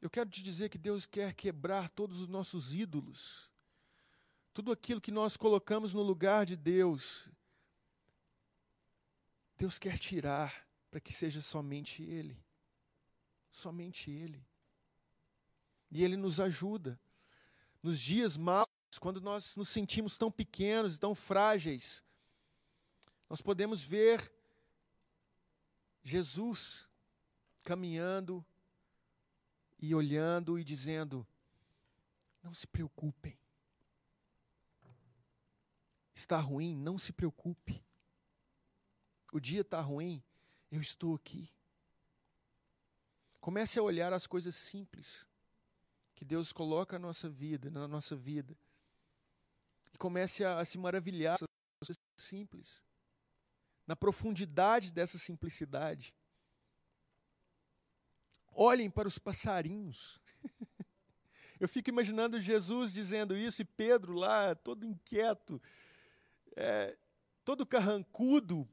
Eu 0.00 0.10
quero 0.10 0.28
te 0.28 0.42
dizer 0.42 0.68
que 0.68 0.76
Deus 0.76 1.06
quer 1.06 1.32
quebrar 1.32 1.88
todos 1.88 2.20
os 2.20 2.28
nossos 2.28 2.74
ídolos. 2.74 3.50
Tudo 4.52 4.70
aquilo 4.70 5.00
que 5.00 5.10
nós 5.10 5.36
colocamos 5.36 5.94
no 5.94 6.02
lugar 6.02 6.44
de 6.44 6.56
Deus. 6.56 7.30
Deus 9.56 9.78
quer 9.78 9.98
tirar 9.98 10.68
para 10.90 11.00
que 11.00 11.12
seja 11.12 11.40
somente 11.40 12.02
Ele. 12.02 12.38
Somente 13.50 14.10
Ele. 14.10 14.46
E 15.90 16.04
Ele 16.04 16.16
nos 16.16 16.38
ajuda. 16.38 17.00
Nos 17.82 17.98
dias 17.98 18.36
maus, 18.36 18.63
quando 18.98 19.20
nós 19.20 19.56
nos 19.56 19.68
sentimos 19.68 20.16
tão 20.18 20.30
pequenos 20.30 20.96
e 20.96 20.98
tão 20.98 21.14
frágeis, 21.14 22.02
nós 23.28 23.40
podemos 23.40 23.82
ver 23.82 24.32
Jesus 26.02 26.88
caminhando 27.64 28.44
e 29.78 29.94
olhando 29.94 30.58
e 30.58 30.64
dizendo: 30.64 31.26
não 32.42 32.52
se 32.52 32.66
preocupem. 32.66 33.38
Está 36.14 36.38
ruim? 36.38 36.76
Não 36.76 36.98
se 36.98 37.12
preocupe. 37.12 37.82
O 39.32 39.40
dia 39.40 39.62
está 39.62 39.80
ruim? 39.80 40.22
Eu 40.70 40.80
estou 40.80 41.14
aqui. 41.14 41.50
Comece 43.40 43.78
a 43.78 43.82
olhar 43.82 44.12
as 44.12 44.26
coisas 44.26 44.54
simples 44.54 45.26
que 46.14 46.24
Deus 46.24 46.52
coloca 46.52 46.98
na 46.98 47.08
nossa 47.08 47.28
vida, 47.28 47.70
na 47.70 47.88
nossa 47.88 48.14
vida. 48.14 48.56
E 49.94 49.98
comece 49.98 50.44
a, 50.44 50.58
a 50.58 50.64
se 50.64 50.76
maravilhar 50.76 51.38
das 51.38 51.48
coisas 51.80 51.96
simples. 52.18 52.84
Na 53.86 53.94
profundidade 53.94 54.92
dessa 54.92 55.18
simplicidade. 55.18 56.14
Olhem 58.52 58.90
para 58.90 59.08
os 59.08 59.18
passarinhos. 59.18 60.20
Eu 61.60 61.68
fico 61.68 61.88
imaginando 61.88 62.40
Jesus 62.40 62.92
dizendo 62.92 63.36
isso 63.36 63.62
e 63.62 63.64
Pedro 63.64 64.12
lá, 64.14 64.54
todo 64.54 64.84
inquieto, 64.84 65.62
é, 66.56 66.96
todo 67.44 67.66
carrancudo. 67.66 68.68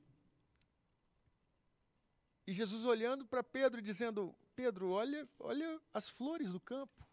E 2.47 2.53
Jesus 2.53 2.83
olhando 2.83 3.25
para 3.25 3.43
Pedro 3.43 3.79
e 3.79 3.83
dizendo: 3.83 4.35
Pedro, 4.55 4.89
olha, 4.89 5.29
olha 5.39 5.79
as 5.93 6.09
flores 6.09 6.51
do 6.51 6.59
campo. 6.59 7.07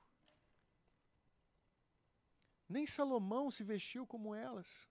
Nem 2.68 2.86
Salomão 2.86 3.50
se 3.50 3.64
vestiu 3.64 4.06
como 4.06 4.34
elas. 4.34 4.88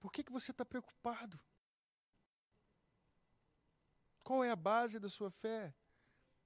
Por 0.00 0.12
que, 0.12 0.24
que 0.24 0.32
você 0.32 0.50
está 0.50 0.64
preocupado? 0.64 1.38
Qual 4.22 4.44
é 4.44 4.50
a 4.50 4.56
base 4.56 4.98
da 4.98 5.08
sua 5.08 5.30
fé? 5.30 5.74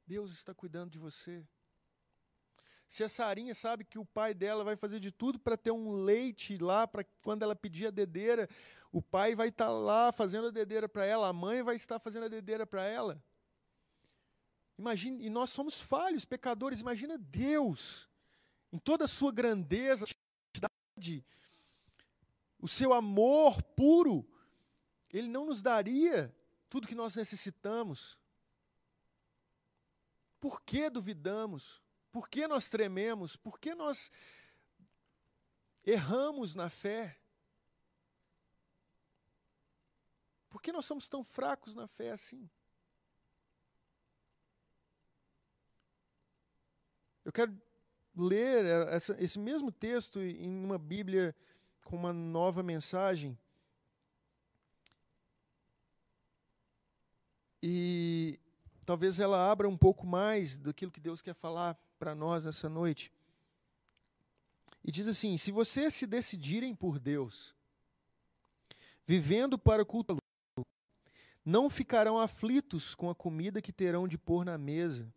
Deus 0.07 0.33
está 0.33 0.55
cuidando 0.55 0.91
de 0.91 0.99
você. 0.99 1.47
Se 2.87 3.03
a 3.03 3.09
Sarinha 3.09 3.55
sabe 3.55 3.85
que 3.85 3.99
o 3.99 4.05
pai 4.05 4.35
dela 4.35 4.63
vai 4.63 4.77
fazer 4.77 5.01
de 5.01 5.11
tudo 5.11 5.39
para 5.39 5.57
ter 5.57 5.71
um 5.71 5.91
leite 5.91 6.59
lá, 6.59 6.87
para 6.87 7.05
quando 7.23 7.43
ela 7.43 7.57
pedir 7.57 7.87
a 7.87 7.91
dedeira, 7.91 8.49
o 8.93 9.01
pai 9.01 9.35
vai 9.35 9.49
estar 9.49 9.65
tá 9.67 9.71
lá 9.71 10.13
fazendo 10.13 10.49
a 10.49 10.51
dedeira 10.51 10.87
para 10.87 11.07
ela, 11.07 11.29
a 11.29 11.33
mãe 11.33 11.63
vai 11.63 11.75
estar 11.75 11.99
fazendo 11.99 12.27
a 12.27 12.29
dedeira 12.29 12.67
para 12.67 12.85
ela. 12.85 13.25
Imagine, 14.79 15.25
e 15.25 15.31
nós 15.31 15.49
somos 15.51 15.81
falhos, 15.81 16.25
pecadores. 16.25 16.81
Imagina 16.81 17.17
Deus, 17.17 18.11
em 18.73 18.79
toda 18.79 19.05
a 19.05 19.09
sua 19.09 19.31
grandeza, 19.31 20.07
o 22.59 22.67
seu 22.67 22.95
amor 22.95 23.63
puro, 23.63 24.27
Ele 25.13 25.29
não 25.29 25.47
nos 25.47 25.63
daria 25.63 26.35
tudo 26.71 26.89
que 26.89 26.95
nós 26.95 27.15
necessitamos. 27.17 28.19
Por 30.41 30.63
que 30.63 30.89
duvidamos? 30.89 31.83
Por 32.11 32.29
que 32.29 32.47
nós 32.47 32.69
trememos? 32.69 33.37
Por 33.37 33.61
que 33.61 33.75
nós 33.75 34.11
erramos 35.85 36.55
na 36.55 36.71
fé? 36.71 37.19
Por 40.49 40.63
que 40.63 40.73
nós 40.73 40.85
somos 40.85 41.09
tão 41.09 41.23
fracos 41.23 41.75
na 41.75 41.87
fé 41.87 42.11
assim? 42.11 42.49
Eu 47.25 47.33
quero 47.33 47.57
ler 48.17 48.65
essa, 48.89 49.17
esse 49.23 49.39
mesmo 49.39 49.71
texto 49.71 50.21
em 50.21 50.65
uma 50.65 50.79
Bíblia 50.79 51.35
com 51.85 51.97
uma 51.97 52.13
nova 52.13 52.63
mensagem. 52.63 53.39
E 57.63 58.39
talvez 58.85 59.21
ela 59.21 59.51
abra 59.51 59.69
um 59.69 59.77
pouco 59.77 60.07
mais 60.07 60.59
daquilo 60.59 60.91
que 60.91 61.01
Deus 61.01 61.23
quer 61.23 61.35
falar 61.35 61.79
para 61.99 62.15
nós 62.15 62.45
nessa 62.45 62.69
noite. 62.69 63.13
E 64.85 64.91
diz 64.91 65.07
assim: 65.07 65.37
se 65.37 65.53
vocês 65.53 65.95
se 65.95 66.07
decidirem 66.07 66.75
por 66.75 66.99
Deus, 66.99 67.55
vivendo 69.07 69.59
para 69.59 69.83
o 69.83 69.87
culto, 69.87 70.17
não 71.45 71.71
ficarão 71.71 72.19
aflitos 72.19 72.95
com 72.95 73.09
a 73.09 73.15
comida 73.15 73.63
que 73.63 73.73
terão 73.73 74.07
de 74.09 74.19
pôr 74.19 74.45
na 74.45 74.59
mesa. 74.59 75.13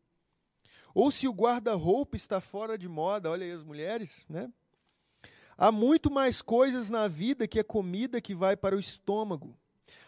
Ou 0.96 1.12
se 1.12 1.28
o 1.28 1.34
guarda-roupa 1.34 2.16
está 2.16 2.40
fora 2.40 2.78
de 2.78 2.88
moda, 2.88 3.30
olha 3.30 3.46
aí 3.46 3.52
as 3.52 3.66
mulheres, 3.66 4.26
né? 4.30 4.50
Há 5.58 5.70
muito 5.70 6.10
mais 6.10 6.42
coisas 6.42 6.90
na 6.90 7.06
vida 7.06 7.50
que 7.50 7.60
a 7.60 7.66
comida 7.66 8.22
que 8.22 8.34
vai 8.34 8.56
para 8.56 8.78
o 8.78 8.80
estômago. 8.80 9.58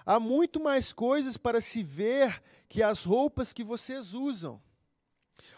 Há 0.05 0.17
muito 0.17 0.61
mais 0.61 0.93
coisas 0.93 1.35
para 1.35 1.59
se 1.59 1.83
ver 1.83 2.41
que 2.69 2.81
as 2.81 3.03
roupas 3.03 3.51
que 3.51 3.65
vocês 3.65 4.13
usam. 4.13 4.61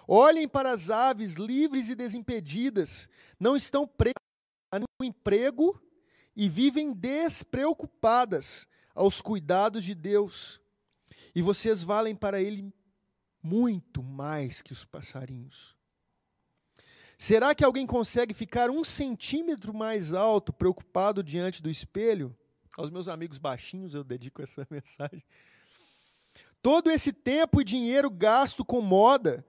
Olhem 0.08 0.48
para 0.48 0.72
as 0.72 0.90
aves 0.90 1.36
livres 1.36 1.92
e 1.92 1.96
desimpedidas, 1.96 3.08
não 3.40 3.56
estão 3.56 3.88
presas 3.88 4.16
no 4.74 5.06
emprego 5.06 5.80
e 6.36 6.50
vivem 6.50 6.92
despreocupadas 6.92 8.68
aos 8.96 9.22
cuidados 9.22 9.84
de 9.84 9.94
Deus. 9.94 10.60
E 11.36 11.42
vocês 11.44 11.84
valem 11.84 12.16
para 12.16 12.42
Ele 12.42 12.74
muito 13.42 14.04
mais 14.04 14.62
que 14.62 14.74
os 14.74 14.86
passarinhos. 14.86 15.76
Será 17.18 17.54
que 17.54 17.66
alguém 17.66 17.86
consegue 17.86 18.34
ficar 18.34 18.70
um 18.70 18.84
centímetro 18.84 19.74
mais 19.74 20.14
alto, 20.14 20.54
preocupado 20.54 21.22
diante 21.22 21.62
do 21.62 21.70
espelho? 21.70 22.36
Aos 22.78 22.90
meus 22.90 23.10
amigos 23.10 23.38
baixinhos 23.38 23.94
eu 23.94 24.04
dedico 24.04 24.42
essa 24.42 24.66
mensagem. 24.72 25.24
Todo 26.62 26.90
esse 26.90 27.12
tempo 27.12 27.60
e 27.60 27.64
dinheiro 27.64 28.10
gasto 28.10 28.64
com 28.64 28.82
moda, 28.82 29.46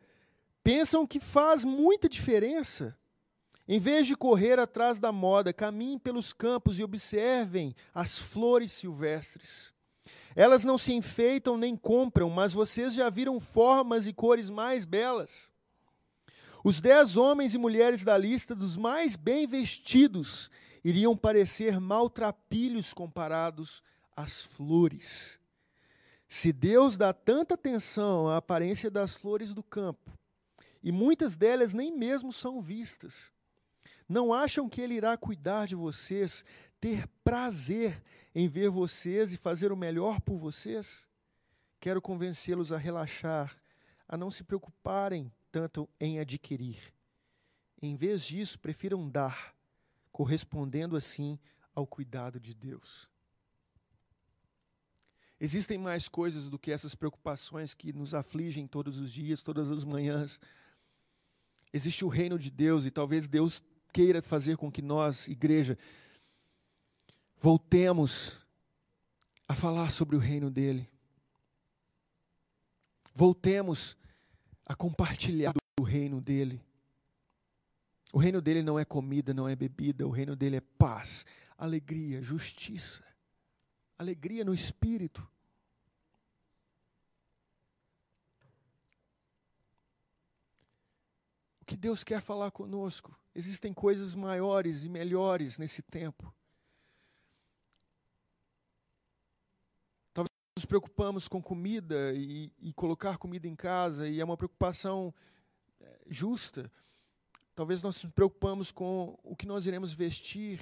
pensam 0.64 1.06
que 1.06 1.20
faz 1.20 1.64
muita 1.64 2.08
diferença. 2.08 2.96
Em 3.68 3.78
vez 3.78 4.06
de 4.06 4.16
correr 4.16 4.58
atrás 4.58 4.98
da 4.98 5.12
moda, 5.12 5.52
caminhem 5.52 5.98
pelos 5.98 6.32
campos 6.32 6.78
e 6.78 6.84
observem 6.84 7.74
as 7.94 8.18
flores 8.18 8.72
silvestres. 8.72 9.72
Elas 10.34 10.64
não 10.64 10.78
se 10.78 10.92
enfeitam 10.92 11.56
nem 11.56 11.76
compram, 11.76 12.30
mas 12.30 12.52
vocês 12.52 12.94
já 12.94 13.10
viram 13.10 13.40
formas 13.40 14.06
e 14.06 14.12
cores 14.12 14.48
mais 14.48 14.84
belas. 14.84 15.50
Os 16.62 16.80
dez 16.80 17.16
homens 17.16 17.54
e 17.54 17.58
mulheres 17.58 18.04
da 18.04 18.16
lista 18.16 18.54
dos 18.54 18.76
mais 18.76 19.16
bem 19.16 19.46
vestidos 19.46 20.50
iriam 20.84 21.16
parecer 21.16 21.80
maltrapilhos 21.80 22.92
comparados 22.92 23.82
às 24.14 24.42
flores. 24.42 25.38
Se 26.28 26.52
Deus 26.52 26.96
dá 26.96 27.12
tanta 27.12 27.54
atenção 27.54 28.28
à 28.28 28.36
aparência 28.36 28.90
das 28.90 29.16
flores 29.16 29.52
do 29.52 29.62
campo, 29.62 30.12
e 30.82 30.92
muitas 30.92 31.36
delas 31.36 31.74
nem 31.74 31.90
mesmo 31.90 32.32
são 32.32 32.60
vistas, 32.60 33.32
não 34.08 34.32
acham 34.32 34.68
que 34.68 34.80
Ele 34.80 34.94
irá 34.94 35.16
cuidar 35.16 35.66
de 35.66 35.74
vocês, 35.74 36.44
ter 36.80 37.06
prazer 37.22 38.02
em 38.34 38.48
ver 38.48 38.70
vocês 38.70 39.32
e 39.32 39.36
fazer 39.36 39.72
o 39.72 39.76
melhor 39.76 40.20
por 40.20 40.36
vocês? 40.38 41.06
Quero 41.78 42.00
convencê-los 42.00 42.72
a 42.72 42.78
relaxar, 42.78 43.56
a 44.06 44.16
não 44.16 44.30
se 44.30 44.44
preocuparem 44.44 45.32
tanto 45.50 45.88
em 45.98 46.18
adquirir. 46.18 46.78
Em 47.80 47.96
vez 47.96 48.24
disso, 48.24 48.58
prefiram 48.58 49.08
dar 49.08 49.54
correspondendo 50.12 50.96
assim 50.96 51.38
ao 51.74 51.86
cuidado 51.86 52.38
de 52.38 52.54
Deus. 52.54 53.08
Existem 55.40 55.78
mais 55.78 56.06
coisas 56.06 56.50
do 56.50 56.58
que 56.58 56.70
essas 56.70 56.94
preocupações 56.94 57.72
que 57.72 57.92
nos 57.94 58.14
afligem 58.14 58.66
todos 58.66 58.98
os 58.98 59.10
dias, 59.10 59.42
todas 59.42 59.70
as 59.70 59.84
manhãs. 59.84 60.38
Existe 61.72 62.04
o 62.04 62.08
reino 62.08 62.38
de 62.38 62.50
Deus 62.50 62.84
e 62.84 62.90
talvez 62.90 63.26
Deus 63.26 63.64
queira 63.90 64.20
fazer 64.20 64.58
com 64.58 64.70
que 64.70 64.82
nós, 64.82 65.26
igreja, 65.28 65.78
voltemos 67.40 68.38
a 69.48 69.54
falar 69.54 69.90
sobre 69.90 70.14
o 70.14 70.18
reino 70.18 70.50
dele. 70.50 70.88
Voltemos 73.14 73.96
a 74.66 74.74
compartilhar 74.76 75.54
o 75.80 75.82
reino 75.82 76.20
dele. 76.20 76.62
O 78.12 78.18
reino 78.18 78.42
dele 78.42 78.62
não 78.62 78.78
é 78.78 78.84
comida, 78.84 79.32
não 79.32 79.48
é 79.48 79.56
bebida, 79.56 80.06
o 80.06 80.10
reino 80.10 80.36
dele 80.36 80.56
é 80.56 80.60
paz, 80.60 81.24
alegria, 81.56 82.22
justiça, 82.22 83.02
alegria 83.98 84.44
no 84.44 84.52
espírito. 84.52 85.26
O 91.62 91.64
que 91.64 91.76
Deus 91.76 92.04
quer 92.04 92.20
falar 92.20 92.50
conosco? 92.50 93.16
Existem 93.34 93.72
coisas 93.72 94.14
maiores 94.14 94.84
e 94.84 94.88
melhores 94.88 95.56
nesse 95.56 95.82
tempo. 95.82 96.34
Talvez 100.12 100.30
nos 100.60 100.66
preocupamos 100.66 101.26
com 101.26 101.40
comida 101.40 102.12
e, 102.12 102.52
e 102.60 102.70
colocar 102.74 103.16
comida 103.16 103.48
em 103.48 103.56
casa, 103.56 104.06
e 104.06 104.20
é 104.20 104.24
uma 104.24 104.36
preocupação 104.36 105.14
eh, 105.80 106.00
justa. 106.06 106.70
Talvez 107.54 107.82
nós 107.82 108.02
nos 108.02 108.12
preocupamos 108.12 108.70
com 108.70 109.18
o 109.22 109.34
que 109.34 109.46
nós 109.46 109.64
iremos 109.64 109.94
vestir. 109.94 110.60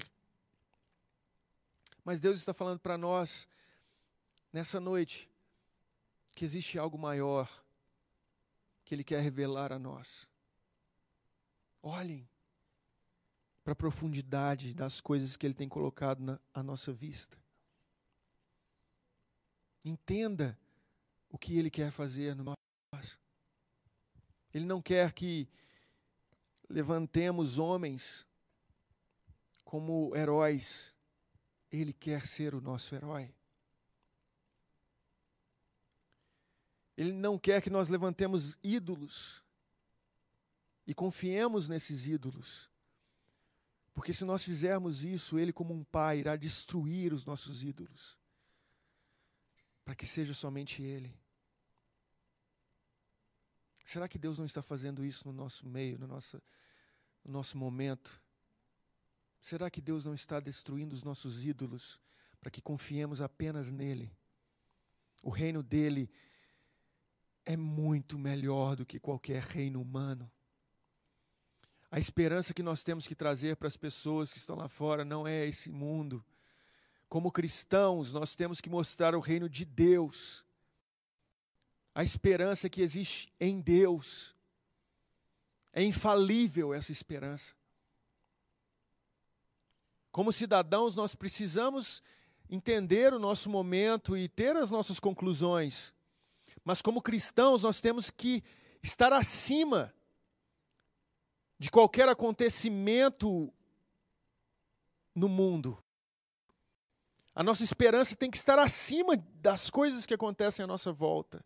Mas 2.04 2.20
Deus 2.20 2.38
está 2.38 2.54
falando 2.54 2.78
para 2.78 2.96
nós, 2.96 3.48
nessa 4.52 4.78
noite, 4.78 5.28
que 6.36 6.44
existe 6.44 6.78
algo 6.78 6.96
maior 6.96 7.50
que 8.84 8.94
Ele 8.94 9.02
quer 9.02 9.20
revelar 9.20 9.72
a 9.72 9.80
nós. 9.80 10.28
Olhem 11.82 12.28
para 13.64 13.72
a 13.72 13.76
profundidade 13.76 14.72
das 14.74 15.00
coisas 15.00 15.36
que 15.36 15.44
Ele 15.44 15.54
tem 15.54 15.68
colocado 15.68 16.40
na 16.54 16.62
nossa 16.62 16.92
vista. 16.92 17.36
Entenda 19.84 20.58
o 21.28 21.38
que 21.38 21.58
Ele 21.58 21.70
quer 21.70 21.90
fazer 21.90 22.34
no 22.34 22.54
nós. 22.92 23.18
Ele 24.52 24.64
não 24.64 24.80
quer 24.80 25.12
que 25.12 25.48
levantemos 26.68 27.58
homens 27.58 28.26
como 29.64 30.14
heróis. 30.16 30.94
Ele 31.70 31.92
quer 31.92 32.26
ser 32.26 32.54
o 32.54 32.60
nosso 32.60 32.94
herói. 32.94 33.34
Ele 36.96 37.12
não 37.12 37.38
quer 37.38 37.62
que 37.62 37.70
nós 37.70 37.88
levantemos 37.88 38.58
ídolos 38.62 39.44
e 40.84 40.94
confiemos 40.94 41.68
nesses 41.68 42.06
ídolos. 42.06 42.68
Porque 43.92 44.12
se 44.12 44.24
nós 44.24 44.42
fizermos 44.42 45.04
isso, 45.04 45.38
Ele, 45.38 45.52
como 45.52 45.74
um 45.74 45.84
pai, 45.84 46.20
irá 46.20 46.34
destruir 46.34 47.12
os 47.12 47.24
nossos 47.24 47.62
ídolos, 47.62 48.18
para 49.88 49.94
que 49.94 50.06
seja 50.06 50.34
somente 50.34 50.82
Ele. 50.82 51.18
Será 53.82 54.06
que 54.06 54.18
Deus 54.18 54.38
não 54.38 54.44
está 54.44 54.60
fazendo 54.60 55.02
isso 55.02 55.26
no 55.26 55.32
nosso 55.32 55.66
meio, 55.66 55.98
no 55.98 56.06
nosso, 56.06 56.42
no 57.24 57.32
nosso 57.32 57.56
momento? 57.56 58.20
Será 59.40 59.70
que 59.70 59.80
Deus 59.80 60.04
não 60.04 60.12
está 60.12 60.40
destruindo 60.40 60.94
os 60.94 61.02
nossos 61.02 61.42
ídolos 61.42 61.98
para 62.38 62.50
que 62.50 62.60
confiemos 62.60 63.22
apenas 63.22 63.70
nele? 63.70 64.14
O 65.22 65.30
reino 65.30 65.62
dele 65.62 66.10
é 67.46 67.56
muito 67.56 68.18
melhor 68.18 68.76
do 68.76 68.84
que 68.84 69.00
qualquer 69.00 69.42
reino 69.42 69.80
humano. 69.80 70.30
A 71.90 71.98
esperança 71.98 72.52
que 72.52 72.62
nós 72.62 72.82
temos 72.82 73.08
que 73.08 73.14
trazer 73.14 73.56
para 73.56 73.68
as 73.68 73.76
pessoas 73.78 74.34
que 74.34 74.38
estão 74.38 74.56
lá 74.56 74.68
fora 74.68 75.02
não 75.02 75.26
é 75.26 75.46
esse 75.46 75.70
mundo. 75.70 76.22
Como 77.08 77.32
cristãos, 77.32 78.12
nós 78.12 78.36
temos 78.36 78.60
que 78.60 78.68
mostrar 78.68 79.14
o 79.14 79.20
reino 79.20 79.48
de 79.48 79.64
Deus 79.64 80.44
a 81.98 82.04
esperança 82.04 82.68
que 82.68 82.80
existe 82.80 83.32
em 83.40 83.60
Deus. 83.60 84.32
É 85.72 85.82
infalível 85.82 86.72
essa 86.72 86.92
esperança. 86.92 87.54
Como 90.12 90.32
cidadãos, 90.32 90.94
nós 90.94 91.16
precisamos 91.16 92.00
entender 92.48 93.12
o 93.12 93.18
nosso 93.18 93.50
momento 93.50 94.16
e 94.16 94.28
ter 94.28 94.56
as 94.56 94.70
nossas 94.70 95.00
conclusões. 95.00 95.92
Mas 96.64 96.80
como 96.80 97.02
cristãos, 97.02 97.64
nós 97.64 97.80
temos 97.80 98.10
que 98.10 98.44
estar 98.80 99.12
acima 99.12 99.92
de 101.58 101.68
qualquer 101.68 102.08
acontecimento 102.08 103.52
no 105.14 105.28
mundo. 105.28 105.82
A 107.38 107.42
nossa 107.44 107.62
esperança 107.62 108.16
tem 108.16 108.32
que 108.32 108.36
estar 108.36 108.58
acima 108.58 109.16
das 109.16 109.70
coisas 109.70 110.04
que 110.04 110.12
acontecem 110.12 110.64
à 110.64 110.66
nossa 110.66 110.90
volta 110.90 111.44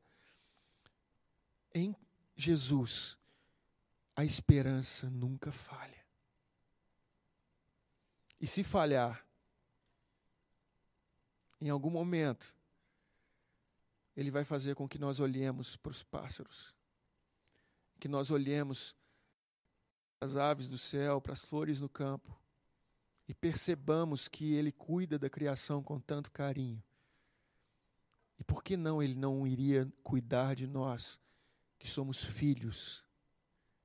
em 1.74 1.94
Jesus, 2.34 3.18
a 4.16 4.24
esperança 4.24 5.10
nunca 5.10 5.52
falha. 5.52 6.02
E 8.40 8.46
se 8.46 8.64
falhar, 8.64 9.22
em 11.60 11.68
algum 11.68 11.90
momento, 11.90 12.56
Ele 14.16 14.30
vai 14.30 14.44
fazer 14.44 14.74
com 14.74 14.88
que 14.88 14.98
nós 14.98 15.20
olhemos 15.20 15.76
para 15.76 15.92
os 15.92 16.02
pássaros, 16.02 16.74
que 18.00 18.08
nós 18.08 18.30
olhemos 18.30 18.96
para 20.18 20.26
as 20.26 20.36
aves 20.36 20.70
do 20.70 20.78
céu, 20.78 21.20
para 21.20 21.34
as 21.34 21.44
flores 21.44 21.82
no 21.82 21.88
campo, 21.90 22.41
e 23.28 23.34
percebamos 23.34 24.28
que 24.28 24.54
Ele 24.54 24.72
cuida 24.72 25.18
da 25.18 25.30
criação 25.30 25.82
com 25.82 25.98
tanto 25.98 26.30
carinho. 26.30 26.82
E 28.38 28.44
por 28.44 28.62
que 28.62 28.76
não 28.76 29.02
Ele 29.02 29.14
não 29.14 29.46
iria 29.46 29.90
cuidar 30.02 30.54
de 30.54 30.66
nós 30.66 31.20
que 31.78 31.88
somos 31.88 32.24
filhos 32.24 33.04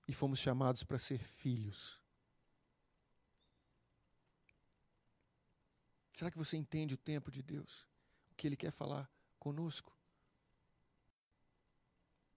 e 0.08 0.13
fomos 0.13 0.39
chamados 0.39 0.84
para 0.84 1.00
ser 1.00 1.17
filhos. 1.17 2.00
Será 6.13 6.32
que 6.32 6.38
você 6.38 6.56
entende 6.56 6.93
o 6.93 6.97
tempo 6.97 7.30
de 7.30 7.43
Deus? 7.43 7.88
O 8.32 8.36
que 8.36 8.47
Ele 8.47 8.56
quer 8.56 8.71
falar 8.71 9.12
conosco? 9.39 9.95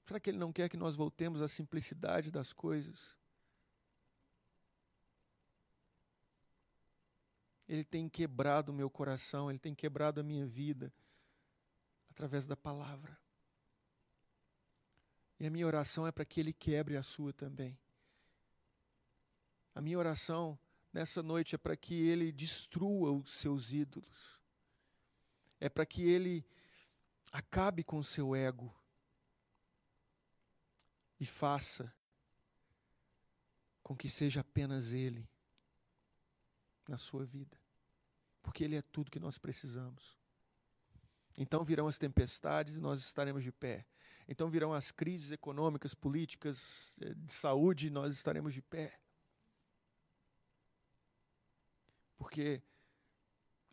Será 0.06 0.18
que 0.18 0.30
Ele 0.30 0.38
não 0.38 0.52
quer 0.52 0.68
que 0.68 0.76
nós 0.76 0.96
voltemos 0.96 1.40
à 1.40 1.46
simplicidade 1.46 2.30
das 2.30 2.52
coisas? 2.52 3.16
Ele 7.70 7.84
tem 7.84 8.08
quebrado 8.08 8.72
o 8.72 8.74
meu 8.74 8.90
coração, 8.90 9.48
Ele 9.48 9.56
tem 9.56 9.72
quebrado 9.72 10.18
a 10.18 10.24
minha 10.24 10.44
vida 10.44 10.92
através 12.10 12.44
da 12.44 12.56
palavra. 12.56 13.16
E 15.38 15.46
a 15.46 15.50
minha 15.50 15.64
oração 15.64 16.04
é 16.04 16.10
para 16.10 16.24
que 16.24 16.40
Ele 16.40 16.52
quebre 16.52 16.96
a 16.96 17.02
sua 17.04 17.32
também. 17.32 17.78
A 19.72 19.80
minha 19.80 19.96
oração 19.96 20.58
nessa 20.92 21.22
noite 21.22 21.54
é 21.54 21.58
para 21.58 21.76
que 21.76 21.94
Ele 21.94 22.32
destrua 22.32 23.12
os 23.12 23.34
seus 23.34 23.72
ídolos. 23.72 24.40
É 25.60 25.68
para 25.68 25.86
que 25.86 26.02
Ele 26.02 26.44
acabe 27.30 27.84
com 27.84 27.98
o 27.98 28.04
seu 28.04 28.34
ego 28.34 28.74
e 31.20 31.24
faça 31.24 31.94
com 33.80 33.96
que 33.96 34.10
seja 34.10 34.40
apenas 34.40 34.92
Ele 34.92 35.29
na 36.90 36.98
sua 36.98 37.24
vida. 37.24 37.56
Porque 38.42 38.64
Ele 38.64 38.76
é 38.76 38.82
tudo 38.82 39.10
que 39.10 39.20
nós 39.20 39.38
precisamos. 39.38 40.18
Então 41.38 41.64
virão 41.64 41.86
as 41.86 41.96
tempestades 41.96 42.74
e 42.74 42.80
nós 42.80 43.00
estaremos 43.00 43.44
de 43.44 43.52
pé. 43.52 43.86
Então 44.28 44.50
virão 44.50 44.74
as 44.74 44.90
crises 44.90 45.32
econômicas, 45.32 45.94
políticas, 45.94 46.94
eh, 47.00 47.14
de 47.14 47.32
saúde, 47.32 47.86
e 47.86 47.90
nós 47.90 48.12
estaremos 48.14 48.52
de 48.52 48.60
pé. 48.60 49.00
Porque 52.16 52.62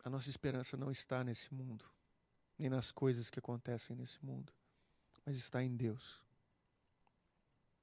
a 0.04 0.08
nossa 0.08 0.30
esperança 0.30 0.76
não 0.76 0.90
está 0.90 1.22
nesse 1.22 1.52
mundo, 1.52 1.84
nem 2.56 2.70
nas 2.70 2.90
coisas 2.90 3.28
que 3.28 3.38
acontecem 3.38 3.94
nesse 3.94 4.24
mundo, 4.24 4.52
mas 5.24 5.36
está 5.36 5.62
em 5.62 5.76
Deus. 5.76 6.24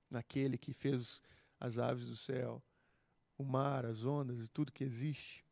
Naquele 0.09 0.57
que 0.57 0.73
fez 0.73 1.21
as 1.59 1.77
aves 1.77 2.07
do 2.07 2.15
céu, 2.15 2.63
o 3.37 3.43
mar, 3.43 3.85
as 3.85 4.05
ondas 4.05 4.43
e 4.43 4.47
tudo 4.47 4.71
que 4.71 4.83
existe. 4.83 5.45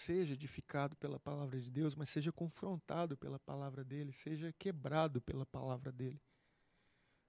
seja 0.00 0.32
edificado 0.32 0.96
pela 0.96 1.20
palavra 1.20 1.60
de 1.60 1.70
Deus, 1.70 1.94
mas 1.94 2.08
seja 2.08 2.32
confrontado 2.32 3.16
pela 3.16 3.38
palavra 3.38 3.84
dele, 3.84 4.12
seja 4.12 4.52
quebrado 4.58 5.20
pela 5.20 5.44
palavra 5.44 5.92
dele. 5.92 6.20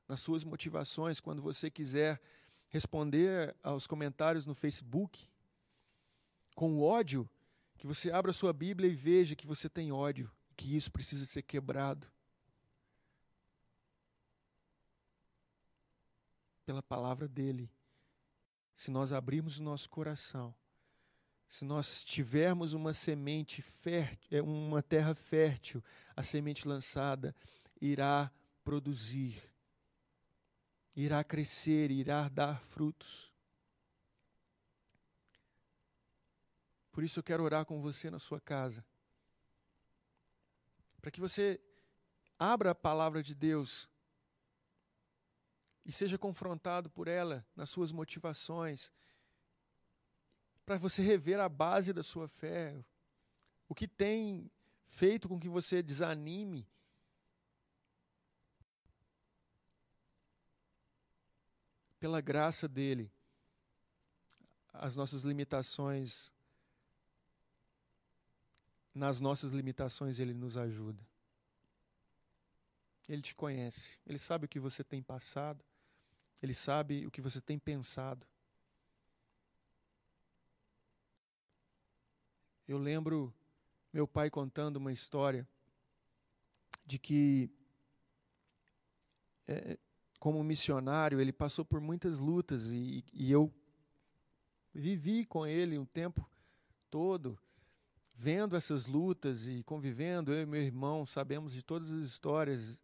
Nas 0.08 0.22
suas 0.22 0.44
motivações, 0.44 1.20
quando 1.20 1.42
você 1.42 1.70
quiser 1.70 2.22
responder 2.70 3.56
aos 3.62 3.86
comentários 3.86 4.46
no 4.46 4.56
Facebook 4.56 5.28
com 6.56 6.80
ódio, 6.80 7.30
que 7.78 7.86
você 7.86 8.10
abra 8.12 8.32
sua 8.32 8.54
Bíblia 8.54 8.90
e 8.90 8.96
veja 8.96 9.36
que 9.36 9.48
você 9.48 9.68
tem 9.68 9.92
ódio, 9.92 10.32
que 10.56 10.76
isso 10.76 10.92
precisa 10.92 11.26
ser 11.26 11.42
quebrado. 11.42 12.08
Pela 16.72 16.82
palavra 16.82 17.28
dele. 17.28 17.70
Se 18.74 18.90
nós 18.90 19.12
abrirmos 19.12 19.60
o 19.60 19.64
nosso 19.64 19.90
coração 19.90 20.56
se 21.50 21.66
nós 21.66 22.02
tivermos 22.02 22.72
uma 22.72 22.94
semente 22.94 23.62
fértil, 23.62 24.40
é, 24.40 24.42
uma 24.42 24.82
terra 24.82 25.14
fértil, 25.14 25.84
a 26.16 26.24
semente 26.24 26.66
lançada 26.66 27.36
irá 27.82 28.32
produzir, 28.64 29.44
irá 30.96 31.26
crescer, 31.26 31.92
irá 31.92 32.30
dar 32.30 32.62
frutos. 32.64 33.34
Por 36.90 37.04
isso 37.04 37.20
eu 37.20 37.24
quero 37.24 37.44
orar 37.44 37.66
com 37.66 37.82
você 37.82 38.10
na 38.10 38.18
sua 38.18 38.40
casa. 38.40 38.86
Para 41.02 41.12
que 41.12 41.20
você 41.20 41.60
abra 42.40 42.72
a 42.72 42.76
palavra 42.76 43.22
de 43.22 43.36
Deus 43.36 43.90
e 45.86 45.92
seja 45.92 46.18
confrontado 46.18 46.90
por 46.90 47.08
ela 47.08 47.46
nas 47.56 47.70
suas 47.70 47.92
motivações, 47.92 48.92
para 50.66 50.78
você 50.78 51.02
rever 51.02 51.40
a 51.40 51.50
base 51.50 51.92
da 51.92 52.04
sua 52.04 52.28
fé, 52.28 52.84
o 53.68 53.76
que 53.76 53.88
tem 53.88 54.50
feito 54.86 55.28
com 55.28 55.40
que 55.40 55.50
você 55.50 55.82
desanime. 55.82 56.68
Pela 62.00 62.22
graça 62.22 62.68
dele, 62.68 63.12
as 64.74 64.96
nossas 64.96 65.24
limitações, 65.24 66.32
nas 68.94 69.20
nossas 69.20 69.52
limitações 69.52 70.20
ele 70.20 70.34
nos 70.34 70.58
ajuda. 70.58 71.06
Ele 73.08 73.22
te 73.22 73.36
conhece, 73.36 74.00
ele 74.06 74.18
sabe 74.18 74.46
o 74.46 74.48
que 74.48 74.60
você 74.60 74.84
tem 74.84 75.02
passado, 75.02 75.64
ele 76.42 76.54
sabe 76.54 77.06
o 77.06 77.12
que 77.12 77.22
você 77.22 77.40
tem 77.40 77.60
pensado. 77.60 78.26
Eu 82.68 82.78
lembro 82.78 83.34
meu 83.92 84.08
pai 84.08 84.30
contando 84.30 84.78
uma 84.78 84.92
história 84.92 85.48
de 86.86 86.98
que, 86.98 87.52
é, 89.48 89.78
como 90.20 90.44
missionário, 90.44 91.20
ele 91.20 91.34
passou 91.34 91.66
por 91.66 91.82
muitas 91.82 92.18
lutas 92.18 92.72
e, 92.72 93.04
e 93.12 93.32
eu 93.32 93.54
vivi 94.74 95.26
com 95.26 95.46
ele 95.46 95.78
um 95.78 95.86
tempo 95.86 96.28
todo, 96.90 97.38
vendo 98.14 98.56
essas 98.56 98.86
lutas 98.86 99.46
e 99.48 99.64
convivendo. 99.64 100.34
Eu 100.34 100.44
e 100.44 100.46
meu 100.46 100.62
irmão 100.62 101.06
sabemos 101.06 101.54
de 101.54 101.62
todas 101.64 101.92
as 101.92 102.04
histórias, 102.04 102.82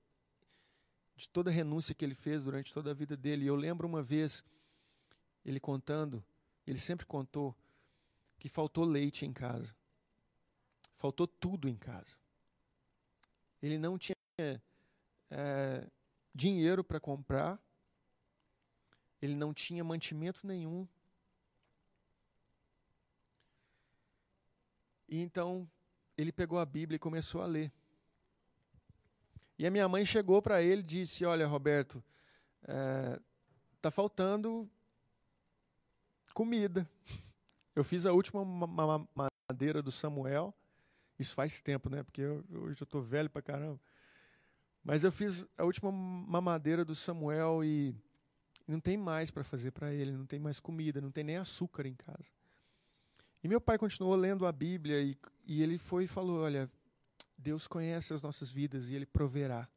de 1.17 1.27
toda 1.27 1.49
a 1.49 1.53
renúncia 1.53 1.95
que 1.95 2.05
ele 2.05 2.13
fez 2.13 2.43
durante 2.43 2.71
toda 2.71 2.91
a 2.91 2.93
vida 2.93 3.17
dele. 3.17 3.43
E 3.43 3.47
eu 3.47 3.55
lembro 3.55 3.87
uma 3.87 4.03
vez 4.03 4.45
ele 5.43 5.59
contando, 5.59 6.23
ele 6.65 6.79
sempre 6.79 7.05
contou 7.05 7.57
que 8.37 8.47
faltou 8.47 8.85
leite 8.85 9.25
em 9.25 9.33
casa. 9.33 9.75
Faltou 10.95 11.27
tudo 11.27 11.67
em 11.67 11.75
casa. 11.75 12.17
Ele 13.61 13.79
não 13.79 13.97
tinha 13.97 14.15
é, 14.37 15.89
dinheiro 16.33 16.83
para 16.83 16.99
comprar, 16.99 17.59
ele 19.19 19.33
não 19.33 19.53
tinha 19.53 19.83
mantimento 19.83 20.45
nenhum. 20.45 20.87
E 25.09 25.19
então 25.19 25.67
ele 26.15 26.31
pegou 26.31 26.59
a 26.59 26.65
Bíblia 26.65 26.97
e 26.97 26.99
começou 26.99 27.41
a 27.41 27.47
ler. 27.47 27.71
E 29.57 29.65
a 29.65 29.71
minha 29.71 29.87
mãe 29.87 30.05
chegou 30.05 30.41
para 30.41 30.61
ele 30.61 30.81
e 30.81 30.83
disse: 30.83 31.25
Olha, 31.25 31.47
Roberto, 31.47 32.03
é, 32.63 33.19
tá 33.81 33.89
faltando 33.89 34.69
comida. 36.33 36.87
Eu 37.75 37.83
fiz 37.83 38.05
a 38.05 38.11
última 38.11 38.43
madeira 39.49 39.81
do 39.81 39.91
Samuel. 39.91 40.53
Isso 41.17 41.33
faz 41.33 41.61
tempo, 41.61 41.89
né? 41.89 42.03
Porque 42.03 42.21
eu, 42.21 42.43
hoje 42.49 42.81
eu 42.81 42.85
estou 42.85 43.01
velho 43.01 43.29
pra 43.29 43.41
caramba. 43.41 43.79
Mas 44.83 45.03
eu 45.03 45.11
fiz 45.11 45.45
a 45.57 45.63
última 45.63 45.91
mamadeira 45.91 46.85
do 46.85 46.95
Samuel 46.95 47.63
e 47.63 47.95
não 48.67 48.79
tem 48.79 48.97
mais 48.97 49.31
para 49.31 49.43
fazer 49.43 49.71
para 49.71 49.93
ele, 49.93 50.11
não 50.11 50.25
tem 50.25 50.39
mais 50.39 50.59
comida, 50.59 51.01
não 51.01 51.11
tem 51.11 51.23
nem 51.23 51.37
açúcar 51.37 51.85
em 51.85 51.95
casa. 51.95 52.31
E 53.43 53.47
meu 53.47 53.59
pai 53.59 53.77
continuou 53.77 54.15
lendo 54.15 54.45
a 54.45 54.51
Bíblia 54.51 55.01
e, 55.01 55.17
e 55.45 55.61
ele 55.61 55.77
foi 55.77 56.03
e 56.03 56.07
falou: 56.07 56.41
Olha, 56.41 56.69
Deus 57.37 57.67
conhece 57.67 58.13
as 58.13 58.21
nossas 58.21 58.49
vidas 58.49 58.89
e 58.89 58.95
Ele 58.95 59.05
proverá. 59.05 59.67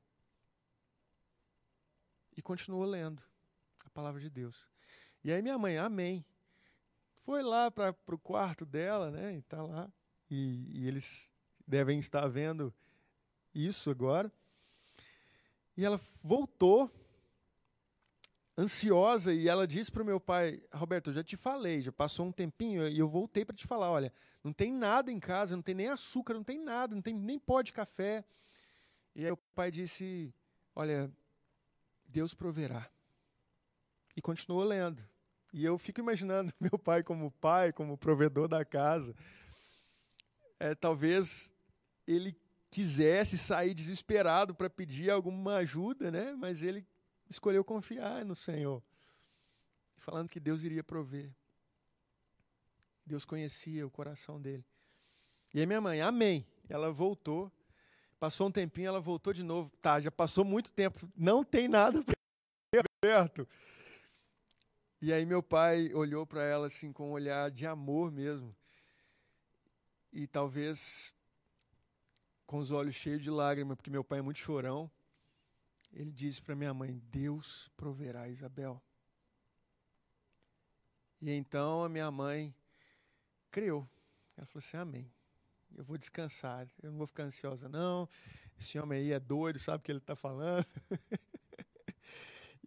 E 2.37 2.43
continuou 2.43 2.85
lendo 2.85 3.23
a 3.85 3.91
palavra 3.91 4.21
de 4.21 4.31
Deus. 4.31 4.67
E 5.23 5.31
aí 5.31 5.43
minha 5.43 5.59
mãe, 5.59 5.77
amém 5.77 6.25
foi 7.31 7.43
lá 7.43 7.71
para 7.71 7.95
o 8.09 8.19
quarto 8.19 8.67
dela, 8.67 9.09
né? 9.09 9.37
E 9.37 9.43
tá 9.43 9.63
lá. 9.63 9.89
E, 10.29 10.81
e, 10.81 10.89
eles 10.89 11.33
devem 11.65 11.99
estar 12.01 12.27
vendo 12.27 12.75
isso 13.55 13.89
agora. 13.89 14.33
E 15.77 15.85
ela 15.85 16.01
voltou 16.25 16.91
ansiosa 18.61 19.33
e 19.33 19.49
ela 19.49 19.67
disse 19.67 19.91
para 19.91 20.03
o 20.03 20.07
meu 20.07 20.21
pai, 20.21 20.63
Roberto, 20.73 21.09
eu 21.09 21.15
já 21.15 21.25
te 21.25 21.37
falei, 21.37 21.81
já 21.81 21.91
passou 21.91 22.27
um 22.27 22.33
tempinho 22.33 22.87
e 22.87 22.99
eu 22.99 23.09
voltei 23.09 23.45
para 23.45 23.57
te 23.57 23.67
falar, 23.67 23.91
olha, 23.91 24.13
não 24.45 24.53
tem 24.53 24.71
nada 24.73 25.11
em 25.11 25.19
casa, 25.19 25.57
não 25.57 25.63
tem 25.63 25.75
nem 25.75 25.89
açúcar, 25.89 26.35
não 26.35 26.45
tem 26.45 26.63
nada, 26.63 26.95
não 26.95 27.03
tem 27.03 27.15
nem 27.15 27.39
pó 27.39 27.63
de 27.63 27.73
café. 27.73 28.23
E 29.15 29.25
aí 29.25 29.33
o 29.33 29.37
pai 29.37 29.71
disse, 29.71 30.33
olha, 30.75 31.11
Deus 32.07 32.35
proverá. 32.35 32.89
E 34.15 34.21
continuou 34.21 34.63
lendo. 34.63 35.03
E 35.53 35.65
eu 35.65 35.79
fico 35.79 36.01
imaginando 36.01 36.53
meu 36.61 36.79
pai 36.79 37.03
como 37.03 37.31
pai, 37.31 37.73
como 37.73 37.97
provedor 37.97 38.47
da 38.47 38.65
casa. 38.65 39.15
É, 40.59 40.75
talvez 40.75 41.53
ele 42.07 42.37
quisesse 42.71 43.39
sair 43.39 43.75
desesperado 43.75 44.55
para 44.55 44.69
pedir 44.69 45.11
alguma 45.11 45.57
ajuda, 45.57 46.11
né? 46.11 46.35
Mas 46.39 46.63
ele 46.63 46.87
escolheu 47.31 47.65
confiar 47.65 48.25
no 48.25 48.35
Senhor, 48.35 48.83
falando 49.97 50.29
que 50.29 50.41
Deus 50.41 50.65
iria 50.65 50.83
prover. 50.83 51.33
Deus 53.07 53.25
conhecia 53.25 53.87
o 53.87 53.91
coração 53.91 54.41
dele. 54.41 54.65
E 55.55 55.61
aí 55.61 55.67
minha 55.67 55.81
mãe, 55.81 56.01
amém. 56.01 56.47
Ela 56.69 56.93
voltou. 56.93 57.51
Passou 58.19 58.49
um 58.49 58.53
tempinho, 58.53 58.89
ela 58.89 59.01
voltou 59.01 59.33
de 59.33 59.43
novo. 59.43 59.71
Tá, 59.81 60.01
já 60.01 60.11
passou 60.11 60.45
muito 60.45 60.71
tempo. 60.71 61.11
Não 61.17 61.43
tem 61.43 61.67
nada 61.69 62.05
perto. 63.01 63.49
E 65.01 65.13
aí 65.13 65.25
meu 65.25 65.43
pai 65.43 65.93
olhou 65.95 66.27
para 66.27 66.43
ela 66.43 66.67
assim 66.67 66.93
com 66.93 67.09
um 67.09 67.13
olhar 67.13 67.51
de 67.51 67.67
amor 67.67 68.13
mesmo. 68.13 68.55
E 70.13 70.27
talvez 70.27 71.15
com 72.47 72.59
os 72.59 72.71
olhos 72.71 72.95
cheios 72.95 73.23
de 73.23 73.31
lágrimas, 73.31 73.77
porque 73.77 73.91
meu 73.91 74.05
pai 74.05 74.19
é 74.19 74.23
muito 74.23 74.39
chorão. 74.39 74.91
Ele 75.93 76.13
disse 76.13 76.41
para 76.41 76.55
minha 76.55 76.73
mãe: 76.73 76.99
Deus 77.11 77.71
proverá 77.77 78.29
Isabel. 78.29 78.83
E 81.21 81.31
então 81.31 81.85
a 81.85 81.89
minha 81.89 82.11
mãe 82.11 82.55
creu. 83.51 83.89
Ela 84.37 84.47
falou 84.47 84.65
assim: 84.65 84.77
Amém. 84.77 85.13
Eu 85.77 85.85
vou 85.85 85.97
descansar. 85.97 86.69
Eu 86.83 86.91
não 86.91 86.99
vou 86.99 87.07
ficar 87.07 87.25
ansiosa, 87.25 87.69
não. 87.69 88.09
Esse 88.59 88.79
homem 88.79 89.01
aí 89.01 89.13
é 89.13 89.21
doido, 89.21 89.59
sabe 89.59 89.79
o 89.79 89.85
que 89.85 89.93
ele 89.93 89.99
está 89.99 90.17
falando. 90.17 90.67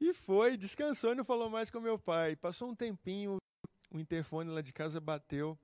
E 0.01 0.13
foi, 0.13 0.57
descansou 0.57 1.13
e 1.13 1.15
não 1.15 1.23
falou 1.23 1.49
mais 1.49 1.71
com 1.71 1.79
meu 1.79 1.97
pai. 1.97 2.35
Passou 2.35 2.69
um 2.69 2.75
tempinho, 2.75 3.37
o 3.89 3.97
interfone 3.97 4.49
lá 4.49 4.61
de 4.61 4.73
casa 4.73 4.99
bateu. 4.99 5.57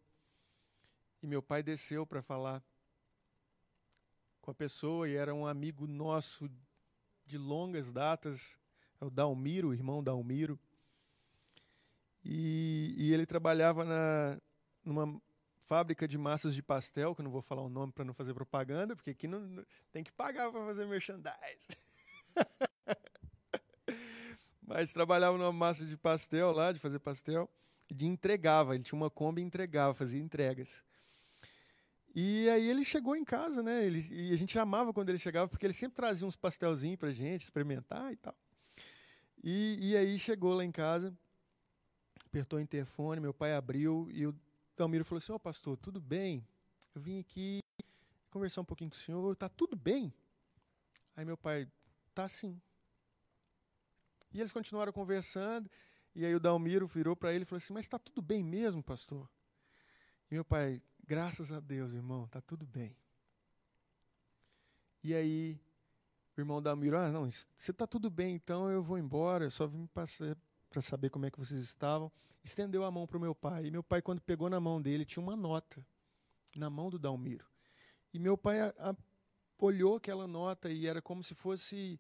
E 1.22 1.28
meu 1.28 1.42
pai 1.42 1.62
desceu 1.62 2.08
para 2.08 2.22
falar 2.22 2.64
com 4.40 4.50
a 4.50 4.54
pessoa 4.54 5.10
e 5.10 5.16
era 5.18 5.36
um 5.36 5.46
amigo 5.46 5.86
nosso 5.86 6.50
de 7.30 7.38
longas 7.38 7.92
datas, 7.92 8.58
é 9.00 9.06
o 9.06 9.10
Dalmiro, 9.10 9.70
o 9.70 9.74
irmão 9.74 10.04
Dalmiro. 10.04 10.60
E, 12.26 12.94
e 12.98 13.14
ele 13.14 13.26
trabalhava 13.26 13.86
na, 13.86 14.38
numa 14.84 15.22
fábrica 15.60 16.08
de 16.08 16.18
massas 16.18 16.56
de 16.56 16.64
pastel, 16.64 17.14
que 17.14 17.22
eu 17.22 17.24
não 17.24 17.32
vou 17.32 17.42
falar 17.42 17.62
o 17.62 17.70
nome 17.70 17.94
para 17.94 18.04
não 18.04 18.14
fazer 18.14 18.34
propaganda, 18.34 18.96
porque 18.96 19.12
aqui 19.12 19.28
não, 19.28 19.40
não 19.40 19.66
tem 19.92 20.04
que 20.04 20.12
pagar 20.12 20.52
para 20.52 20.66
fazer 20.66 20.86
merchandise. 20.88 21.78
Mas 24.66 24.92
trabalhava 24.92 25.38
numa 25.38 25.54
massa 25.54 25.86
de 25.86 25.96
pastel 25.96 26.52
lá, 26.52 26.72
de 26.72 26.80
fazer 26.80 27.00
pastel, 27.00 27.48
e 27.90 28.06
entregava. 28.06 28.74
Ele 28.74 28.84
tinha 28.84 28.98
uma 28.98 29.10
Kombi 29.10 29.42
e 29.42 29.46
entregava, 29.46 29.94
fazia 29.94 30.20
entregas. 30.20 30.84
E 32.16 32.50
aí 32.50 32.68
ele 32.68 32.84
chegou 32.84 33.16
em 33.16 33.24
casa, 33.24 33.62
né? 33.62 33.86
Ele, 33.86 34.04
e 34.12 34.34
a 34.34 34.36
gente 34.36 34.58
amava 34.58 34.92
quando 34.94 35.10
ele 35.10 35.20
chegava, 35.20 35.48
porque 35.48 35.66
ele 35.66 35.74
sempre 35.74 35.96
trazia 35.96 36.28
uns 36.28 36.36
pastelzinhos 36.36 36.98
pra 36.98 37.12
gente 37.12 37.42
experimentar 37.42 38.12
e 38.12 38.16
tal. 38.16 38.36
E, 39.44 39.92
e 39.92 39.98
aí 39.98 40.18
chegou 40.18 40.54
lá 40.54 40.66
em 40.66 40.72
casa, 40.72 41.16
apertou 42.26 42.60
o 42.60 42.62
interfone, 42.62 43.22
meu 43.22 43.34
pai 43.34 43.54
abriu 43.54 44.10
e 44.12 44.26
o 44.26 44.36
Dalmiro 44.76 45.06
falou 45.06 45.20
assim: 45.20 45.32
Ô 45.32 45.36
oh, 45.36 45.40
pastor, 45.40 45.78
tudo 45.78 46.02
bem? 46.02 46.46
Eu 46.94 47.02
vim 47.02 47.20
aqui 47.20 47.60
conversar 48.30 48.62
um 48.62 48.66
pouquinho 48.66 48.90
com 48.90 48.96
o 48.96 49.00
senhor, 49.00 49.36
tá 49.36 49.48
tudo 49.48 49.76
bem? 49.76 50.14
Aí 51.16 51.24
meu 51.24 51.38
pai, 51.38 51.68
tá 52.14 52.28
sim. 52.28 52.60
E 54.32 54.40
eles 54.40 54.52
continuaram 54.52 54.94
conversando, 54.94 55.70
e 56.14 56.26
aí 56.26 56.34
o 56.36 56.40
Dalmiro 56.40 56.88
virou 56.88 57.16
para 57.16 57.34
ele 57.34 57.44
e 57.44 57.46
falou 57.46 57.58
assim: 57.58 57.74
Mas 57.74 57.86
está 57.86 58.00
tudo 58.00 58.22
bem 58.22 58.44
mesmo, 58.44 58.84
pastor? 58.84 59.30
E 60.30 60.36
meu 60.36 60.46
pai, 60.46 60.82
graças 61.10 61.52
a 61.52 61.60
Deus, 61.60 61.92
irmão, 61.92 62.28
tá 62.28 62.40
tudo 62.40 62.68
bem. 62.68 62.96
E 65.04 65.16
aí, 65.16 65.60
o 66.38 66.40
irmão 66.40 66.62
Dalmiro, 66.62 67.00
ah, 67.00 67.12
não, 67.12 67.28
você 67.28 67.74
tá 67.74 67.88
tudo 67.88 68.12
bem, 68.12 68.36
então 68.36 68.70
eu 68.70 68.84
vou 68.84 68.96
embora, 68.96 69.46
eu 69.46 69.50
só 69.50 69.66
vim 69.66 69.88
para 69.88 70.82
saber 70.84 71.10
como 71.10 71.26
é 71.26 71.32
que 71.32 71.40
vocês 71.40 71.62
estavam. 71.62 72.12
Estendeu 72.44 72.86
a 72.86 72.92
mão 72.92 73.08
para 73.08 73.18
o 73.18 73.20
meu 73.20 73.34
pai. 73.34 73.66
E 73.66 73.72
meu 73.72 73.82
pai, 73.82 74.04
quando 74.04 74.22
pegou 74.22 74.52
na 74.52 74.60
mão 74.60 74.80
dele, 74.80 75.04
tinha 75.04 75.24
uma 75.24 75.36
nota 75.36 75.84
na 76.56 76.70
mão 76.70 76.92
do 76.92 77.00
Dalmiro. 77.00 77.48
E 78.14 78.20
meu 78.20 78.38
pai 78.38 78.62
a, 78.62 78.74
a, 78.78 78.96
olhou 79.58 79.96
aquela 79.96 80.28
nota 80.28 80.70
e 80.70 80.86
era 80.86 81.02
como 81.02 81.24
se 81.24 81.34
fosse 81.34 82.00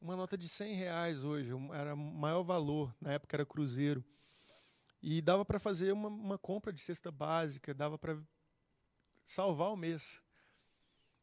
uma 0.00 0.16
nota 0.16 0.36
de 0.36 0.48
100 0.48 0.74
reais 0.74 1.22
hoje, 1.22 1.52
era 1.72 1.94
maior 1.94 2.42
valor, 2.42 2.92
na 3.00 3.12
época 3.12 3.36
era 3.36 3.46
cruzeiro. 3.46 4.04
E 5.00 5.22
dava 5.22 5.44
para 5.44 5.60
fazer 5.60 5.92
uma, 5.92 6.08
uma, 6.08 6.36
compra 6.36 6.72
de 6.72 6.82
cesta 6.82 7.12
básica, 7.12 7.72
dava 7.72 7.96
para 7.96 8.20
salvar 9.28 9.70
o 9.70 9.76
mês. 9.76 10.22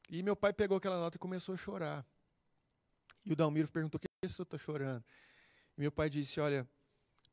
E 0.09 0.21
meu 0.21 0.35
pai 0.35 0.53
pegou 0.53 0.77
aquela 0.77 0.99
nota 0.99 1.17
e 1.17 1.19
começou 1.19 1.55
a 1.55 1.57
chorar. 1.57 2.05
E 3.25 3.33
o 3.33 3.35
Dalmiro 3.35 3.67
perguntou: 3.67 3.99
por 3.99 4.07
que 4.07 4.29
você 4.29 4.43
está 4.43 4.57
chorando? 4.57 5.03
E 5.75 5.81
meu 5.81 5.91
pai 5.91 6.09
disse: 6.09 6.39
Olha, 6.39 6.69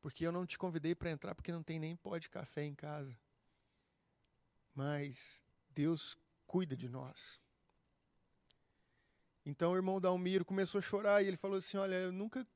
porque 0.01 0.25
eu 0.25 0.31
não 0.31 0.45
te 0.45 0.57
convidei 0.57 0.95
para 0.95 1.11
entrar 1.11 1.35
porque 1.35 1.51
não 1.51 1.61
tem 1.61 1.79
nem 1.79 1.95
pó 1.95 2.17
de 2.17 2.27
café 2.27 2.63
em 2.63 2.73
casa. 2.73 3.15
Mas 4.73 5.43
Deus 5.69 6.17
cuida 6.47 6.75
de 6.75 6.89
nós. 6.89 7.39
Então 9.45 9.73
o 9.73 9.75
irmão 9.75 10.01
Dalmiro 10.01 10.43
começou 10.43 10.79
a 10.79 10.81
chorar 10.81 11.21
e 11.21 11.27
ele 11.27 11.37
falou 11.37 11.57
assim: 11.57 11.77
Olha, 11.77 11.95
eu 11.95 12.11
nunca 12.11 12.47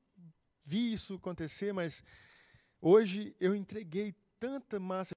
vi 0.66 0.92
isso 0.92 1.14
acontecer, 1.14 1.72
mas 1.72 2.04
hoje 2.82 3.36
eu 3.40 3.54
entreguei 3.54 4.16
tanta 4.40 4.80
massa. 4.80 5.17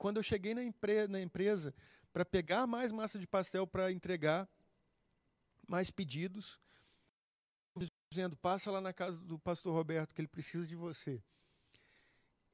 Quando 0.00 0.16
eu 0.16 0.22
cheguei 0.22 0.54
na, 0.54 0.64
empre 0.64 1.06
na 1.06 1.20
empresa 1.20 1.74
para 2.10 2.24
pegar 2.24 2.66
mais 2.66 2.90
massa 2.90 3.18
de 3.18 3.26
pastel 3.26 3.66
para 3.66 3.92
entregar, 3.92 4.48
mais 5.68 5.90
pedidos, 5.90 6.58
dizendo: 8.10 8.34
passa 8.34 8.70
lá 8.70 8.80
na 8.80 8.94
casa 8.94 9.20
do 9.20 9.38
pastor 9.38 9.74
Roberto, 9.74 10.14
que 10.14 10.20
ele 10.22 10.26
precisa 10.26 10.66
de 10.66 10.74
você. 10.74 11.22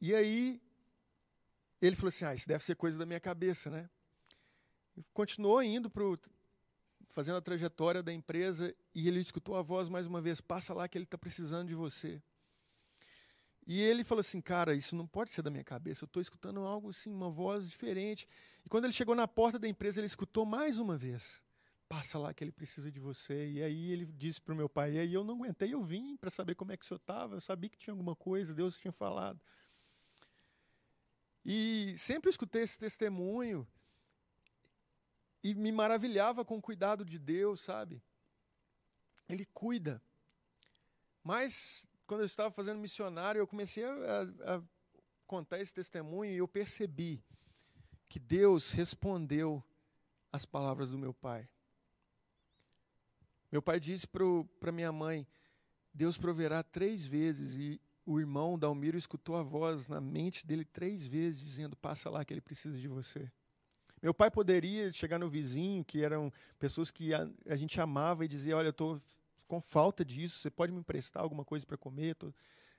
E 0.01 0.13
aí 0.13 0.61
ele 1.81 1.95
falou 1.95 2.09
assim: 2.09 2.25
ah, 2.25 2.35
isso 2.35 2.49
deve 2.49 2.65
ser 2.65 2.75
coisa 2.75 2.99
da 2.99 3.07
minha 3.07 3.21
cabeça, 3.21 3.71
né? 3.71 3.89
E 4.97 5.05
continuou 5.15 5.63
indo 5.63 5.89
para 5.89 6.03
fazendo 7.11 7.37
a 7.37 7.41
trajetória 7.41 8.03
da 8.03 8.13
empresa 8.13 8.75
e 8.93 9.07
ele 9.07 9.21
escutou 9.21 9.55
a 9.55 9.63
voz 9.63 9.89
mais 9.89 10.09
uma 10.09 10.21
vez: 10.21 10.41
passa 10.41 10.75
lá 10.75 10.89
que 10.89 10.99
ele 10.99 11.05
está 11.05 11.17
precisando 11.17 11.69
de 11.69 11.77
você. 11.77 12.21
E 13.67 13.81
ele 13.81 14.05
falou 14.05 14.21
assim, 14.21 14.41
cara, 14.41 14.75
isso 14.75 14.95
não 14.95 15.07
pode 15.07 15.33
ser 15.33 15.43
da 15.43 15.51
minha 15.51 15.65
cabeça, 15.65 16.05
eu 16.05 16.07
estou 16.07 16.23
escutando 16.23 16.61
algo 16.61 16.91
assim, 16.91 17.11
uma 17.13 17.29
voz 17.29 17.69
diferente. 17.69 18.29
E 18.65 18.69
quando 18.69 18.85
ele 18.85 18.93
chegou 18.93 19.15
na 19.15 19.27
porta 19.27 19.59
da 19.59 19.69
empresa, 19.69 19.99
ele 19.99 20.07
escutou 20.07 20.47
mais 20.47 20.79
uma 20.79 20.97
vez, 20.97 21.43
passa 21.89 22.17
lá 22.17 22.33
que 22.33 22.45
ele 22.45 22.53
precisa 22.53 22.93
de 22.93 23.01
você. 23.01 23.49
E 23.51 23.63
aí 23.63 23.91
ele 23.91 24.07
disse 24.07 24.41
para 24.41 24.55
o 24.55 24.57
meu 24.57 24.69
pai, 24.69 24.93
e 24.93 24.99
aí 25.01 25.13
eu 25.13 25.25
não 25.25 25.35
aguentei, 25.35 25.75
eu 25.75 25.83
vim 25.83 26.17
para 26.17 26.31
saber 26.31 26.55
como 26.55 26.71
é 26.71 26.77
que 26.77 26.85
o 26.85 26.89
senhor 26.89 26.99
estava, 26.99 27.35
eu 27.35 27.41
sabia 27.41 27.69
que 27.69 27.77
tinha 27.77 27.93
alguma 27.93 28.15
coisa, 28.15 28.55
Deus 28.55 28.79
tinha 28.79 28.93
falado. 28.93 29.41
E 31.45 31.95
sempre 31.97 32.31
escutei 32.31 32.63
esse 32.63 32.79
testemunho 32.79 33.67
e 35.43 35.55
me 35.55 35.71
maravilhava 35.71 36.45
com 36.45 36.57
o 36.57 36.63
cuidado 36.63 37.05
de 37.05 37.19
Deus, 37.19 37.61
sabe? 37.61 38.03
Ele 39.29 39.45
cuida. 39.47 40.03
Mas, 41.23 41.89
quando 42.07 42.21
eu 42.21 42.27
estava 42.27 42.51
fazendo 42.51 42.79
missionário, 42.79 43.41
eu 43.41 43.47
comecei 43.47 43.85
a, 43.85 44.23
a 44.57 44.63
contar 45.27 45.61
esse 45.61 45.75
testemunho 45.75 46.33
e 46.33 46.39
eu 46.39 46.49
percebi 46.49 47.23
que 48.09 48.19
Deus 48.19 48.71
respondeu 48.73 49.63
às 50.33 50.47
palavras 50.47 50.91
do 50.91 50.99
meu 50.99 51.13
pai. 51.13 51.49
Meu 53.51 53.61
pai 53.61 53.81
disse 53.81 54.07
para 54.07 54.73
minha 54.73 54.93
mãe: 54.93 55.27
Deus 55.93 56.17
proverá 56.17 56.63
três 56.63 57.07
vezes, 57.07 57.57
e 57.57 57.81
o 58.05 58.21
irmão 58.21 58.59
Dalmiro 58.59 58.97
escutou 58.97 59.37
a 59.37 59.43
voz 59.43 59.89
na 59.89 60.01
mente 60.01 60.47
dele 60.47 60.65
três 60.65 61.07
vezes, 61.07 61.41
dizendo: 61.41 61.77
Passa 61.77 62.09
lá 62.09 62.25
que 62.25 62.33
ele 62.33 62.41
precisa 62.41 62.79
de 62.79 62.87
você. 62.89 63.31
Meu 64.03 64.13
pai 64.13 64.31
poderia 64.31 64.93
chegar 64.93 65.19
no 65.19 65.29
vizinho, 65.29 65.85
que 65.85 66.05
eram 66.05 66.33
pessoas 66.59 66.91
que 66.91 67.15
a, 67.15 67.29
a 67.47 67.57
gente 67.57 67.81
amava, 67.81 68.25
e 68.25 68.29
dizer: 68.29 68.53
Olha, 68.53 68.69
eu 68.69 68.71
estou 68.71 69.01
com 69.47 69.61
falta 69.61 70.05
disso, 70.05 70.39
você 70.39 70.51
pode 70.51 70.73
me 70.73 70.81
emprestar 70.81 71.23
alguma 71.23 71.45
coisa 71.45 71.67
para 71.67 71.77
comer? 71.77 72.17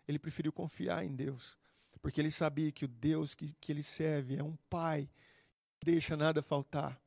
Ele 0.08 0.20
preferiu 0.20 0.52
confiar 0.52 1.04
em 1.06 1.16
Deus, 1.16 1.58
porque 2.02 2.22
ele 2.22 2.32
sabia 2.32 2.72
que 2.72 2.86
o 2.86 2.88
Deus 2.88 3.34
que, 3.36 3.54
que 3.60 3.72
ele 3.72 3.84
serve 3.84 4.38
é 4.38 4.44
um 4.44 4.56
pai 4.70 5.10
que 5.80 5.86
deixa 5.86 6.16
nada 6.16 6.42
faltar. 6.42 7.00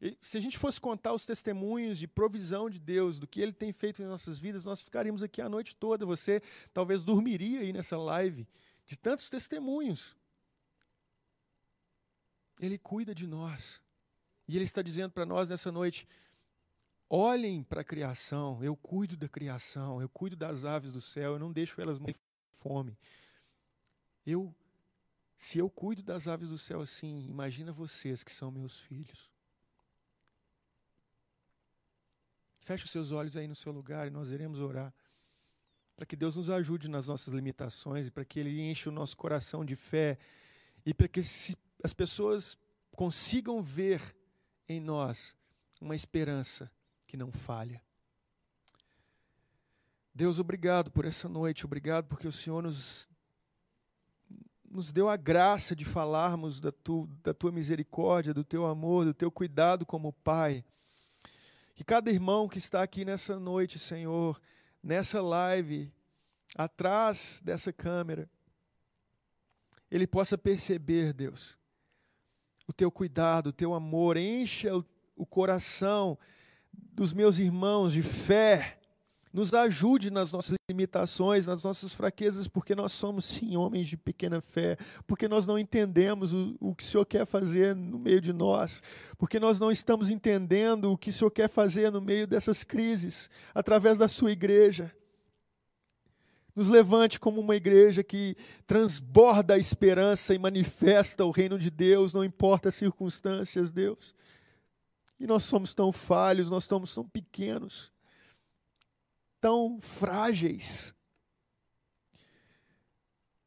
E 0.00 0.16
se 0.20 0.36
a 0.36 0.40
gente 0.40 0.58
fosse 0.58 0.80
contar 0.80 1.14
os 1.14 1.24
testemunhos 1.24 1.98
de 1.98 2.06
provisão 2.06 2.68
de 2.68 2.78
Deus, 2.78 3.18
do 3.18 3.26
que 3.26 3.40
Ele 3.40 3.52
tem 3.52 3.72
feito 3.72 4.02
em 4.02 4.06
nossas 4.06 4.38
vidas, 4.38 4.64
nós 4.64 4.82
ficaríamos 4.82 5.22
aqui 5.22 5.40
a 5.40 5.48
noite 5.48 5.74
toda. 5.74 6.04
Você 6.04 6.42
talvez 6.72 7.02
dormiria 7.02 7.60
aí 7.60 7.72
nessa 7.72 7.96
live 7.96 8.46
de 8.84 8.96
tantos 8.98 9.30
testemunhos. 9.30 10.14
Ele 12.60 12.76
cuida 12.78 13.14
de 13.14 13.26
nós. 13.26 13.80
E 14.46 14.54
Ele 14.54 14.64
está 14.64 14.82
dizendo 14.82 15.12
para 15.12 15.24
nós 15.24 15.48
nessa 15.48 15.72
noite: 15.72 16.06
olhem 17.08 17.62
para 17.62 17.80
a 17.80 17.84
criação, 17.84 18.62
eu 18.62 18.76
cuido 18.76 19.16
da 19.16 19.28
criação, 19.28 20.00
eu 20.00 20.08
cuido 20.08 20.36
das 20.36 20.64
aves 20.64 20.92
do 20.92 21.00
céu, 21.00 21.32
eu 21.32 21.38
não 21.38 21.52
deixo 21.52 21.80
elas 21.80 21.98
morrer 21.98 22.14
de 22.14 22.58
fome. 22.58 22.98
Eu, 24.24 24.54
se 25.36 25.58
eu 25.58 25.70
cuido 25.70 26.02
das 26.02 26.26
aves 26.26 26.48
do 26.48 26.58
céu 26.58 26.80
assim, 26.80 27.26
imagina 27.28 27.72
vocês 27.72 28.24
que 28.24 28.32
são 28.32 28.50
meus 28.50 28.80
filhos. 28.80 29.30
Feche 32.60 32.84
os 32.84 32.90
seus 32.90 33.12
olhos 33.12 33.36
aí 33.36 33.46
no 33.46 33.54
seu 33.54 33.70
lugar 33.70 34.08
e 34.08 34.10
nós 34.10 34.32
iremos 34.32 34.58
orar. 34.58 34.92
Para 35.94 36.04
que 36.04 36.16
Deus 36.16 36.34
nos 36.34 36.50
ajude 36.50 36.88
nas 36.88 37.06
nossas 37.06 37.32
limitações 37.32 38.08
e 38.08 38.10
para 38.10 38.24
que 38.24 38.40
Ele 38.40 38.60
enche 38.60 38.88
o 38.88 38.92
nosso 38.92 39.16
coração 39.16 39.64
de 39.64 39.76
fé 39.76 40.18
e 40.84 40.92
para 40.92 41.06
que 41.06 41.20
as 41.82 41.94
pessoas 41.94 42.58
consigam 42.90 43.62
ver 43.62 44.02
em 44.68 44.80
nós 44.80 45.36
uma 45.80 45.94
esperança 45.94 46.70
que 47.06 47.16
não 47.16 47.30
falha. 47.30 47.80
Deus, 50.14 50.38
obrigado 50.38 50.90
por 50.90 51.04
essa 51.04 51.28
noite, 51.28 51.66
obrigado 51.66 52.06
porque 52.06 52.26
o 52.26 52.32
Senhor 52.32 52.62
nos, 52.62 53.06
nos 54.64 54.90
deu 54.90 55.08
a 55.10 55.16
graça 55.16 55.76
de 55.76 55.84
falarmos 55.84 56.58
da, 56.58 56.72
tu, 56.72 57.06
da 57.22 57.34
tua 57.34 57.52
misericórdia, 57.52 58.32
do 58.32 58.42
teu 58.42 58.66
amor, 58.66 59.04
do 59.04 59.14
teu 59.14 59.30
cuidado 59.30 59.84
como 59.84 60.12
Pai. 60.12 60.64
Que 61.74 61.84
cada 61.84 62.10
irmão 62.10 62.48
que 62.48 62.56
está 62.56 62.82
aqui 62.82 63.04
nessa 63.04 63.38
noite, 63.38 63.78
Senhor, 63.78 64.40
nessa 64.82 65.20
live, 65.20 65.92
atrás 66.54 67.40
dessa 67.44 67.70
câmera, 67.70 68.28
ele 69.90 70.06
possa 70.06 70.38
perceber, 70.38 71.12
Deus, 71.12 71.58
o 72.66 72.72
teu 72.72 72.90
cuidado, 72.90 73.48
o 73.48 73.52
teu 73.52 73.74
amor, 73.74 74.16
encha 74.16 74.74
o, 74.74 74.84
o 75.14 75.26
coração 75.26 76.18
dos 76.96 77.12
meus 77.12 77.38
irmãos 77.38 77.92
de 77.92 78.00
fé, 78.00 78.78
nos 79.30 79.52
ajude 79.52 80.10
nas 80.10 80.32
nossas 80.32 80.56
limitações, 80.66 81.46
nas 81.46 81.62
nossas 81.62 81.92
fraquezas, 81.92 82.48
porque 82.48 82.74
nós 82.74 82.90
somos 82.92 83.26
sim 83.26 83.54
homens 83.54 83.86
de 83.86 83.98
pequena 83.98 84.40
fé, 84.40 84.78
porque 85.06 85.28
nós 85.28 85.46
não 85.46 85.58
entendemos 85.58 86.32
o, 86.32 86.56
o 86.58 86.74
que 86.74 86.82
o 86.82 86.86
Senhor 86.86 87.04
quer 87.04 87.26
fazer 87.26 87.76
no 87.76 87.98
meio 87.98 88.18
de 88.18 88.32
nós, 88.32 88.82
porque 89.18 89.38
nós 89.38 89.60
não 89.60 89.70
estamos 89.70 90.08
entendendo 90.08 90.90
o 90.90 90.96
que 90.96 91.10
o 91.10 91.12
Senhor 91.12 91.30
quer 91.30 91.50
fazer 91.50 91.92
no 91.92 92.00
meio 92.00 92.26
dessas 92.26 92.64
crises, 92.64 93.28
através 93.54 93.98
da 93.98 94.08
sua 94.08 94.32
igreja. 94.32 94.90
Nos 96.54 96.68
levante 96.68 97.20
como 97.20 97.42
uma 97.42 97.54
igreja 97.54 98.02
que 98.02 98.34
transborda 98.66 99.52
a 99.52 99.58
esperança 99.58 100.34
e 100.34 100.38
manifesta 100.38 101.26
o 101.26 101.30
reino 101.30 101.58
de 101.58 101.70
Deus, 101.70 102.14
não 102.14 102.24
importa 102.24 102.70
as 102.70 102.74
circunstâncias, 102.74 103.70
Deus. 103.70 104.14
E 105.18 105.26
nós 105.26 105.44
somos 105.44 105.72
tão 105.72 105.90
falhos, 105.90 106.50
nós 106.50 106.64
somos 106.64 106.94
tão 106.94 107.08
pequenos 107.08 107.92
tão 109.46 109.80
frágeis. 109.80 110.92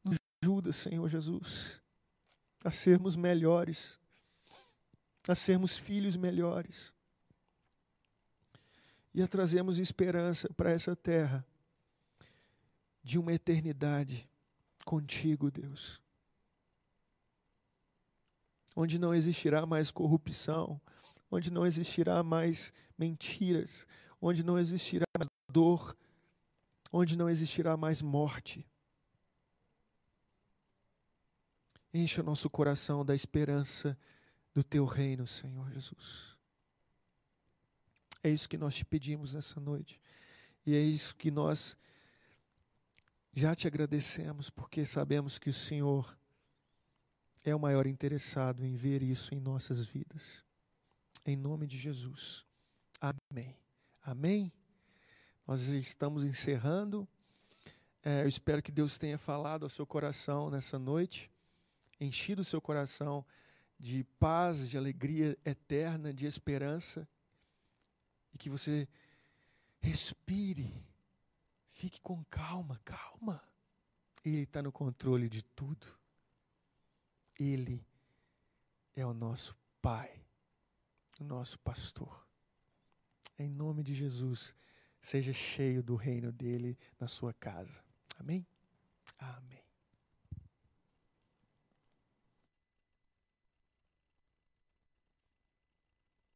Nos 0.02 0.16
ajuda, 0.42 0.72
Senhor 0.72 1.06
Jesus, 1.08 1.78
a 2.64 2.70
sermos 2.70 3.16
melhores, 3.16 3.98
a 5.28 5.34
sermos 5.34 5.76
filhos 5.76 6.16
melhores 6.16 6.90
e 9.12 9.22
a 9.22 9.28
trazermos 9.28 9.78
esperança 9.78 10.48
para 10.54 10.70
essa 10.70 10.96
terra 10.96 11.44
de 13.02 13.18
uma 13.18 13.34
eternidade 13.34 14.26
contigo, 14.86 15.50
Deus. 15.50 16.00
Onde 18.74 18.98
não 18.98 19.14
existirá 19.14 19.66
mais 19.66 19.90
corrupção, 19.90 20.80
onde 21.30 21.50
não 21.50 21.64
existirá 21.64 22.22
mais 22.22 22.72
mentiras, 22.98 23.86
onde 24.20 24.42
não 24.42 24.58
existirá 24.58 25.04
mais 25.16 25.28
dor, 25.48 25.96
onde 26.92 27.16
não 27.16 27.30
existirá 27.30 27.76
mais 27.76 28.02
morte. 28.02 28.66
Encha 31.92 32.20
o 32.20 32.24
nosso 32.24 32.48
coração 32.50 33.04
da 33.04 33.14
esperança 33.14 33.96
do 34.54 34.62
teu 34.62 34.84
reino, 34.84 35.26
Senhor 35.26 35.70
Jesus. 35.70 36.36
É 38.22 38.28
isso 38.28 38.48
que 38.48 38.58
nós 38.58 38.74
te 38.74 38.84
pedimos 38.84 39.34
nessa 39.34 39.58
noite. 39.60 40.00
E 40.66 40.74
é 40.74 40.80
isso 40.80 41.16
que 41.16 41.30
nós 41.30 41.76
já 43.32 43.54
te 43.54 43.66
agradecemos, 43.66 44.50
porque 44.50 44.84
sabemos 44.84 45.38
que 45.38 45.48
o 45.48 45.54
Senhor 45.54 46.16
é 47.42 47.54
o 47.54 47.60
maior 47.60 47.86
interessado 47.86 48.64
em 48.64 48.74
ver 48.74 49.02
isso 49.02 49.34
em 49.34 49.40
nossas 49.40 49.86
vidas. 49.86 50.44
Em 51.24 51.36
nome 51.36 51.66
de 51.66 51.76
Jesus. 51.76 52.44
Amém. 53.00 53.56
Amém. 54.02 54.52
Nós 55.46 55.68
estamos 55.68 56.24
encerrando. 56.24 57.06
É, 58.02 58.22
eu 58.22 58.28
espero 58.28 58.62
que 58.62 58.72
Deus 58.72 58.96
tenha 58.96 59.18
falado 59.18 59.64
ao 59.64 59.68
seu 59.68 59.86
coração 59.86 60.48
nessa 60.48 60.78
noite, 60.78 61.30
enchido 62.00 62.40
o 62.40 62.44
seu 62.44 62.60
coração 62.60 63.24
de 63.78 64.04
paz, 64.18 64.68
de 64.68 64.78
alegria 64.78 65.36
eterna, 65.44 66.12
de 66.12 66.26
esperança, 66.26 67.06
e 68.32 68.38
que 68.38 68.48
você 68.48 68.88
respire, 69.80 70.86
fique 71.68 72.00
com 72.00 72.24
calma, 72.24 72.80
calma. 72.84 73.42
Ele 74.24 74.42
está 74.42 74.62
no 74.62 74.72
controle 74.72 75.28
de 75.28 75.42
tudo. 75.42 75.86
Ele 77.38 77.86
é 78.94 79.04
o 79.04 79.14
nosso 79.14 79.56
Pai, 79.82 80.19
o 81.20 81.24
nosso 81.24 81.58
pastor. 81.60 82.26
Em 83.38 83.48
nome 83.48 83.82
de 83.82 83.94
Jesus, 83.94 84.56
seja 85.00 85.32
cheio 85.32 85.82
do 85.82 85.94
reino 85.94 86.32
dele 86.32 86.76
na 86.98 87.06
sua 87.06 87.32
casa. 87.32 87.84
Amém? 88.18 88.46
Amém. 89.18 89.59